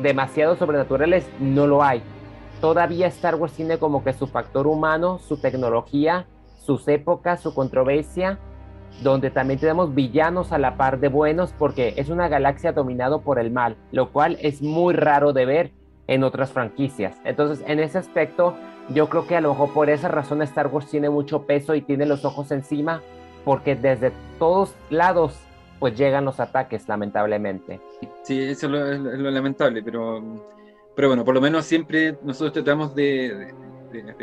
demasiado 0.00 0.56
sobrenaturales, 0.56 1.28
no 1.40 1.66
lo 1.66 1.82
hay. 1.82 2.02
Todavía 2.60 3.08
Star 3.08 3.34
Wars 3.34 3.52
tiene 3.52 3.78
como 3.78 4.04
que 4.04 4.12
su 4.12 4.26
factor 4.26 4.66
humano, 4.66 5.18
su 5.18 5.38
tecnología, 5.38 6.26
sus 6.58 6.86
épocas, 6.88 7.40
su 7.40 7.52
controversia, 7.52 8.38
donde 9.02 9.30
también 9.30 9.58
tenemos 9.58 9.94
villanos 9.94 10.52
a 10.52 10.58
la 10.58 10.76
par 10.76 11.00
de 11.00 11.08
buenos 11.08 11.52
porque 11.58 11.94
es 11.96 12.08
una 12.08 12.28
galaxia 12.28 12.72
dominado 12.72 13.20
por 13.20 13.38
el 13.38 13.50
mal, 13.50 13.76
lo 13.90 14.12
cual 14.12 14.38
es 14.40 14.62
muy 14.62 14.94
raro 14.94 15.32
de 15.32 15.46
ver 15.46 15.72
en 16.06 16.22
otras 16.22 16.52
franquicias. 16.52 17.16
Entonces, 17.24 17.64
en 17.66 17.80
ese 17.80 17.98
aspecto, 17.98 18.54
yo 18.88 19.08
creo 19.08 19.26
que 19.26 19.36
a 19.36 19.40
lo 19.40 19.50
mejor 19.50 19.74
por 19.74 19.90
esa 19.90 20.08
razón 20.08 20.40
Star 20.42 20.68
Wars 20.68 20.88
tiene 20.88 21.10
mucho 21.10 21.42
peso 21.42 21.74
y 21.74 21.82
tiene 21.82 22.06
los 22.06 22.24
ojos 22.24 22.52
encima 22.52 23.02
porque 23.46 23.76
desde 23.76 24.12
todos 24.40 24.74
lados 24.90 25.38
pues 25.78 25.96
llegan 25.96 26.24
los 26.24 26.40
ataques, 26.40 26.88
lamentablemente. 26.88 27.80
Sí, 28.24 28.42
eso 28.42 28.66
es 28.66 28.98
lo, 28.98 29.30
lamentable, 29.30 29.84
pero, 29.84 30.42
pero 30.96 31.08
bueno, 31.08 31.24
por 31.24 31.36
lo 31.36 31.40
menos 31.40 31.64
siempre 31.64 32.18
nosotros 32.24 32.54
tratamos 32.54 32.92
de, 32.96 33.54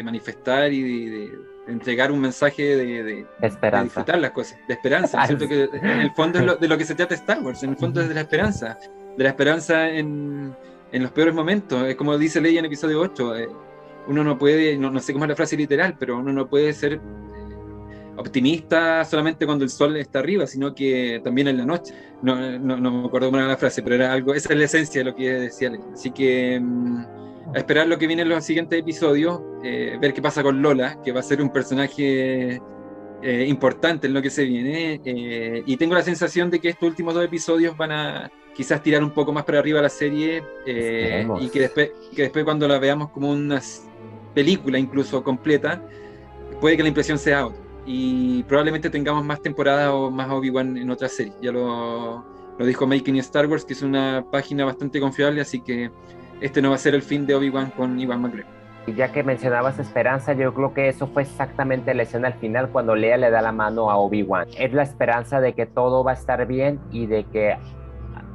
manifestar 0.03 0.73
y 0.73 1.05
de, 1.09 1.31
entregar 1.69 2.11
un 2.11 2.19
mensaje 2.19 2.75
de, 2.75 3.25
esperanza. 3.41 3.83
disfrutar 3.83 4.19
las 4.19 4.31
cosas, 4.31 4.59
de 4.67 4.73
esperanza. 4.73 5.25
que 5.25 5.69
en 5.71 6.01
el 6.01 6.11
fondo 6.11 6.39
es 6.39 6.59
de 6.59 6.67
lo 6.67 6.77
que 6.77 6.83
se 6.83 6.93
trata 6.93 7.15
Star 7.15 7.41
Wars, 7.41 7.63
en 7.63 7.69
el 7.69 7.77
fondo 7.77 8.01
es 8.01 8.09
de 8.09 8.15
la 8.15 8.21
esperanza, 8.21 8.77
de 9.15 9.23
la 9.23 9.29
esperanza 9.29 9.87
en, 9.87 10.53
en 10.91 11.01
los 11.01 11.11
peores 11.13 11.33
momentos. 11.33 11.81
Es 11.87 11.95
como 11.95 12.17
dice 12.17 12.41
Leia 12.41 12.59
en 12.59 12.65
episodio 12.65 12.99
8, 12.99 13.37
eh, 13.37 13.49
uno 14.07 14.21
no 14.21 14.37
puede, 14.37 14.77
no, 14.77 14.91
no 14.91 14.99
sé 14.99 15.13
cómo 15.13 15.23
es 15.23 15.29
la 15.29 15.35
frase 15.37 15.55
literal, 15.55 15.95
pero 15.97 16.17
uno 16.17 16.33
no 16.33 16.49
puede 16.49 16.73
ser 16.73 16.99
optimista 18.15 19.03
solamente 19.05 19.45
cuando 19.45 19.63
el 19.63 19.69
sol 19.69 19.97
está 19.97 20.19
arriba, 20.19 20.45
sino 20.47 20.73
que 20.73 21.21
también 21.23 21.47
en 21.47 21.57
la 21.57 21.65
noche. 21.65 21.93
No, 22.21 22.35
no, 22.59 22.77
no 22.77 22.91
me 22.91 23.07
acuerdo 23.07 23.31
cómo 23.31 23.41
la 23.41 23.57
frase, 23.57 23.81
pero 23.81 23.95
era 23.95 24.13
algo, 24.13 24.33
esa 24.33 24.53
es 24.53 24.59
la 24.59 24.65
esencia 24.65 24.99
de 25.01 25.05
lo 25.05 25.15
que 25.15 25.29
decía. 25.29 25.71
Así 25.93 26.11
que 26.11 26.59
mm, 26.59 27.05
a 27.53 27.57
esperar 27.57 27.87
lo 27.87 27.97
que 27.97 28.07
viene 28.07 28.21
en 28.21 28.29
los 28.29 28.43
siguientes 28.43 28.79
episodios, 28.79 29.41
eh, 29.63 29.97
ver 29.99 30.13
qué 30.13 30.21
pasa 30.21 30.43
con 30.43 30.61
Lola, 30.61 30.99
que 31.03 31.11
va 31.11 31.19
a 31.19 31.23
ser 31.23 31.41
un 31.41 31.51
personaje 31.51 32.61
eh, 33.21 33.45
importante 33.47 34.07
en 34.07 34.13
lo 34.13 34.21
que 34.21 34.29
se 34.29 34.43
viene. 34.45 35.01
Eh, 35.03 35.63
y 35.65 35.77
tengo 35.77 35.95
la 35.95 36.03
sensación 36.03 36.49
de 36.49 36.59
que 36.59 36.69
estos 36.69 36.87
últimos 36.87 37.13
dos 37.13 37.25
episodios 37.25 37.75
van 37.75 37.91
a 37.91 38.31
quizás 38.55 38.83
tirar 38.83 39.03
un 39.03 39.11
poco 39.11 39.33
más 39.33 39.45
para 39.45 39.59
arriba 39.59 39.81
la 39.81 39.89
serie 39.89 40.43
y 40.67 41.49
que 41.49 41.59
después, 41.59 41.91
que 42.15 42.21
después 42.21 42.45
cuando 42.45 42.67
la 42.67 42.77
veamos 42.77 43.09
como 43.09 43.31
una 43.31 43.59
película 44.35 44.77
incluso 44.77 45.23
completa, 45.23 45.81
puede 46.61 46.77
que 46.77 46.83
la 46.83 46.89
impresión 46.89 47.17
sea 47.17 47.47
otra 47.47 47.62
y 47.85 48.43
probablemente 48.43 48.89
tengamos 48.89 49.25
más 49.25 49.41
temporadas 49.41 49.89
o 49.89 50.09
más 50.09 50.29
Obi-Wan 50.29 50.77
en 50.77 50.89
otra 50.89 51.09
serie. 51.09 51.33
Ya 51.41 51.51
lo, 51.51 52.23
lo 52.57 52.65
dijo 52.65 52.87
Making 52.87 53.17
Star 53.17 53.47
Wars, 53.47 53.65
que 53.65 53.73
es 53.73 53.81
una 53.81 54.25
página 54.31 54.65
bastante 54.65 54.99
confiable, 54.99 55.41
así 55.41 55.61
que 55.61 55.91
este 56.41 56.61
no 56.61 56.69
va 56.69 56.75
a 56.75 56.79
ser 56.79 56.95
el 56.95 57.01
fin 57.01 57.25
de 57.25 57.35
Obi-Wan 57.35 57.71
con 57.71 57.99
Iwan 57.99 58.21
McGregor. 58.21 58.51
Y 58.85 58.93
ya 58.93 59.11
que 59.13 59.23
mencionabas 59.23 59.79
esperanza, 59.79 60.33
yo 60.33 60.53
creo 60.53 60.73
que 60.73 60.89
eso 60.89 61.07
fue 61.07 61.21
exactamente 61.21 61.93
la 61.93 62.03
escena 62.03 62.27
al 62.27 62.33
final 62.33 62.69
cuando 62.69 62.95
Lea 62.95 63.15
le 63.15 63.31
da 63.31 63.41
la 63.41 63.53
mano 63.53 63.89
a 63.89 63.97
Obi-Wan. 63.97 64.47
Es 64.57 64.73
la 64.73 64.83
esperanza 64.83 65.39
de 65.39 65.53
que 65.53 65.65
todo 65.65 66.03
va 66.03 66.11
a 66.11 66.15
estar 66.15 66.45
bien 66.45 66.81
y 66.91 67.05
de 67.05 67.23
que 67.25 67.55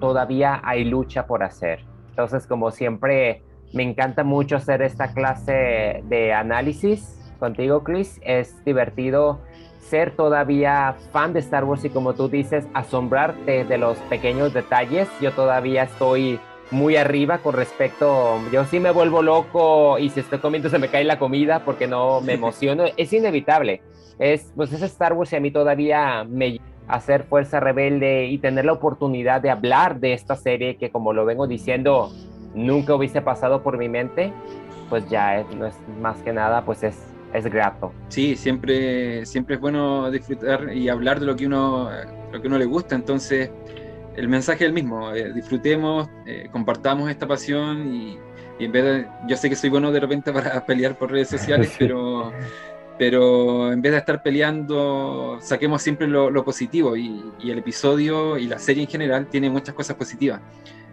todavía 0.01 0.61
hay 0.65 0.85
lucha 0.85 1.27
por 1.27 1.43
hacer. 1.43 1.85
Entonces, 2.11 2.47
como 2.47 2.71
siempre, 2.71 3.43
me 3.75 3.83
encanta 3.83 4.25
mucho 4.25 4.57
hacer 4.57 4.81
esta 4.81 5.13
clase 5.13 6.03
de 6.09 6.33
análisis 6.33 7.18
contigo, 7.39 7.83
Chris. 7.85 8.21
Es 8.23 8.65
divertido 8.65 9.41
ser 9.81 10.11
todavía 10.15 10.97
fan 11.13 11.33
de 11.33 11.41
Star 11.41 11.65
Wars 11.65 11.85
y 11.85 11.91
como 11.91 12.15
tú 12.15 12.29
dices, 12.29 12.67
asombrarte 12.75 13.65
de 13.65 13.79
los 13.79 13.97
pequeños 14.11 14.53
detalles. 14.53 15.09
Yo 15.21 15.33
todavía 15.33 15.85
estoy 15.85 16.39
muy 16.71 16.97
arriba 16.97 17.39
con 17.39 17.55
respecto, 17.55 18.39
yo 18.53 18.67
sí 18.67 18.79
me 18.79 18.91
vuelvo 18.91 19.23
loco 19.23 19.99
y 19.99 20.11
si 20.11 20.21
estoy 20.21 20.39
comiendo 20.39 20.69
se 20.69 20.79
me 20.79 20.89
cae 20.89 21.05
la 21.05 21.19
comida 21.19 21.65
porque 21.65 21.87
no 21.87 22.21
me 22.23 22.35
emociono. 22.35 22.85
es 22.97 23.13
inevitable. 23.13 23.81
Es, 24.19 24.53
pues 24.57 24.73
es 24.73 24.83
Star 24.83 25.13
Wars 25.13 25.33
y 25.33 25.37
a 25.37 25.41
mí 25.41 25.51
todavía 25.51 26.25
me 26.25 26.61
hacer 26.89 27.25
fuerza 27.25 27.61
rebelde 27.61 28.27
y 28.27 28.39
tener 28.39 28.65
la 28.65 28.73
oportunidad 28.73 29.41
de 29.41 29.51
hablar 29.51 30.01
de 30.01 30.15
esta 30.15 30.37
serie 30.37 30.77
que 30.77 30.91
como 30.91 31.13
lo 31.13 31.25
vengo 31.27 31.47
diciendo 31.47 32.11
nunca 32.55 32.95
hubiese 32.95 33.21
pasado 33.21 33.63
por 33.63 33.77
mi 33.77 33.91
mente 33.91 34.33
pues 34.89 35.09
ya 35.11 35.45
no 35.55 35.67
es 35.67 35.77
más 36.01 36.17
que 36.23 36.33
nada 36.33 36.65
pues 36.65 36.83
es 36.83 36.97
es 37.33 37.45
grato. 37.45 37.93
Sí, 38.09 38.37
siempre, 38.37 39.27
siempre 39.27 39.57
es 39.57 39.61
bueno 39.61 40.11
disfrutar 40.11 40.75
y 40.75 40.89
hablar 40.89 41.21
de 41.21 41.27
lo 41.27 41.37
que 41.37 41.47
uno, 41.47 41.91
lo 42.33 42.41
que 42.41 42.47
uno 42.47 42.59
le 42.59 42.65
gusta. 42.65 42.95
Entonces, 42.95 43.51
el 44.17 44.29
mensaje 44.29 44.65
es 44.65 44.69
el 44.69 44.73
mismo: 44.73 45.13
eh, 45.15 45.33
disfrutemos, 45.33 46.09
eh, 46.27 46.49
compartamos 46.51 47.11
esta 47.11 47.27
pasión 47.27 47.93
y, 47.93 48.19
en 48.59 48.73
vez 48.73 48.85
de, 48.85 49.07
yo 49.27 49.37
sé 49.37 49.49
que 49.49 49.57
soy 49.57 49.71
bueno 49.71 49.93
de 49.93 50.01
repente 50.01 50.33
para 50.35 50.65
pelear 50.65 50.97
por 50.97 51.11
redes 51.11 51.29
sociales, 51.29 51.75
pero, 51.79 52.33
pero 52.99 53.73
en 53.73 53.83
vez 53.83 53.93
de 53.93 53.99
estar 53.99 54.23
peleando, 54.23 55.39
saquemos 55.41 55.83
siempre 55.83 56.07
lo, 56.07 56.45
positivo 56.45 56.97
y, 56.97 57.23
y 57.41 57.51
el 57.51 57.59
episodio 57.59 58.39
y 58.39 58.47
la 58.47 58.59
serie 58.59 58.83
en 58.85 58.89
general 58.89 59.29
tiene 59.29 59.51
muchas 59.51 59.75
cosas 59.75 59.97
positivas 59.97 60.41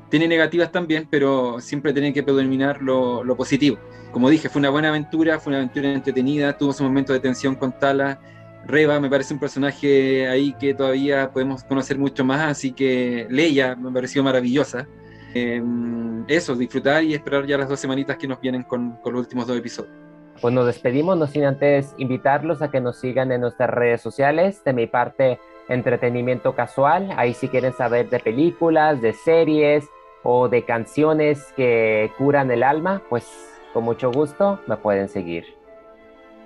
tiene 0.09 0.27
negativas 0.27 0.71
también, 0.71 1.07
pero 1.09 1.59
siempre 1.59 1.93
tiene 1.93 2.13
que 2.13 2.23
predominar 2.23 2.81
lo, 2.81 3.23
lo, 3.23 3.35
positivo. 3.35 3.77
Como 4.11 4.29
dije, 4.29 4.49
fue 4.49 4.59
una 4.59 4.69
buena 4.69 4.89
aventura, 4.89 5.39
fue 5.39 5.51
una 5.51 5.57
aventura 5.57 5.91
entretenida, 5.91 6.57
tuvo 6.57 6.73
su 6.73 6.83
momento 6.83 7.13
de 7.13 7.19
tensión 7.19 7.55
con 7.55 7.77
Tala. 7.77 8.19
Reba 8.67 8.99
me 8.99 9.09
parece 9.09 9.33
un 9.33 9.39
personaje 9.39 10.27
ahí 10.27 10.53
que 10.59 10.73
todavía 10.73 11.31
podemos 11.31 11.63
conocer 11.63 11.97
mucho 11.97 12.23
más, 12.23 12.41
así 12.51 12.71
que 12.71 13.27
Leia 13.29 13.75
me 13.75 13.91
pareció 13.91 14.23
maravillosa. 14.23 14.87
Em, 15.33 16.23
eso, 16.27 16.55
disfrutar 16.55 17.03
y 17.03 17.13
esperar 17.13 17.45
ya 17.45 17.57
las 17.57 17.67
dos 17.67 17.79
semanitas 17.79 18.17
que 18.17 18.27
nos 18.27 18.39
vienen 18.39 18.63
con, 18.63 18.97
con 18.97 19.13
los 19.13 19.23
últimos 19.23 19.45
dos 19.47 19.57
episodios. 19.57 19.93
Pues 20.41 20.53
nos 20.53 20.65
despedimos, 20.65 21.17
no 21.17 21.27
sin 21.27 21.45
antes 21.45 21.93
invitarlos 21.97 22.61
a 22.61 22.69
que 22.69 22.81
nos 22.81 22.99
sigan 22.99 23.31
en 23.31 23.41
nuestras 23.41 23.69
redes 23.69 24.01
sociales. 24.01 24.63
De 24.63 24.73
mi 24.73 24.87
parte, 24.87 25.39
entretenimiento 25.69 26.55
casual. 26.55 27.09
Ahí 27.17 27.33
si 27.33 27.47
quieren 27.47 27.73
saber 27.73 28.09
de 28.09 28.19
películas, 28.19 29.01
de 29.01 29.13
series, 29.13 29.85
o 30.25 30.49
de 30.49 30.65
canciones 30.65 31.53
que 31.55 32.11
curan 32.17 32.49
el 32.49 32.63
alma, 32.63 33.01
pues 33.09 33.25
con 33.73 33.83
mucho 33.83 34.11
gusto 34.11 34.59
me 34.67 34.75
pueden 34.75 35.07
seguir. 35.07 35.45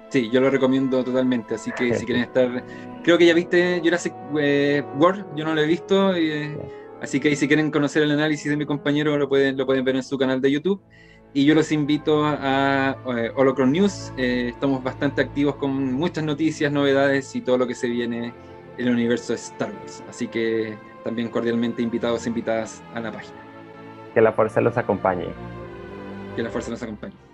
Sí, 0.09 0.29
yo 0.29 0.41
lo 0.41 0.49
recomiendo 0.49 1.03
totalmente, 1.03 1.55
así 1.55 1.71
que 1.71 1.93
si 1.93 2.05
quieren 2.07 2.23
estar, 2.23 2.63
creo 3.03 3.17
que 3.17 3.25
ya 3.25 3.33
viste 3.33 3.79
Jurassic 3.81 4.13
eh, 4.37 4.83
World, 4.97 5.25
yo 5.35 5.45
no 5.45 5.55
lo 5.55 5.61
he 5.61 5.65
visto, 5.65 6.11
así 7.01 7.19
que 7.21 7.35
si 7.35 7.47
quieren 7.47 7.71
conocer 7.71 8.03
el 8.03 8.11
análisis 8.11 8.51
de 8.51 8.57
mi 8.57 8.65
compañero 8.65 9.17
lo 9.17 9.29
pueden, 9.29 9.55
lo 9.55 9.65
pueden 9.65 9.85
ver 9.85 9.95
en 9.95 10.03
su 10.03 10.17
canal 10.17 10.41
de 10.41 10.51
YouTube. 10.51 10.81
Y 11.31 11.45
yo 11.45 11.53
los 11.53 11.71
invito 11.71 12.25
a, 12.25 12.97
eh, 13.15 13.31
Holocron 13.35 13.71
News, 13.71 14.11
eh, 14.17 14.49
estamos 14.49 14.83
bastante 14.83 15.21
activos 15.21 15.55
con 15.55 15.93
muchas 15.93 16.23
noticias, 16.23 16.71
novedades 16.71 17.35
y 17.35 17.41
todo 17.41 17.59
lo 17.59 17.67
que 17.67 17.75
se 17.75 17.87
viene 17.87 18.33
en 18.77 18.87
el 18.87 18.93
universo 18.93 19.33
de 19.33 19.39
Star 19.39 19.71
Wars, 19.71 20.03
así 20.09 20.27
que 20.27 20.75
también 21.03 21.29
cordialmente 21.29 21.83
invitados 21.83 22.25
e 22.25 22.29
invitadas 22.29 22.81
a 22.95 22.99
la 22.99 23.11
página. 23.11 23.48
Que 24.13 24.21
la 24.21 24.31
fuerza 24.33 24.61
los 24.61 24.77
acompañe. 24.77 25.27
Que 26.35 26.43
la 26.43 26.49
fuerza 26.49 26.71
los 26.71 26.81
acompañe. 26.81 27.28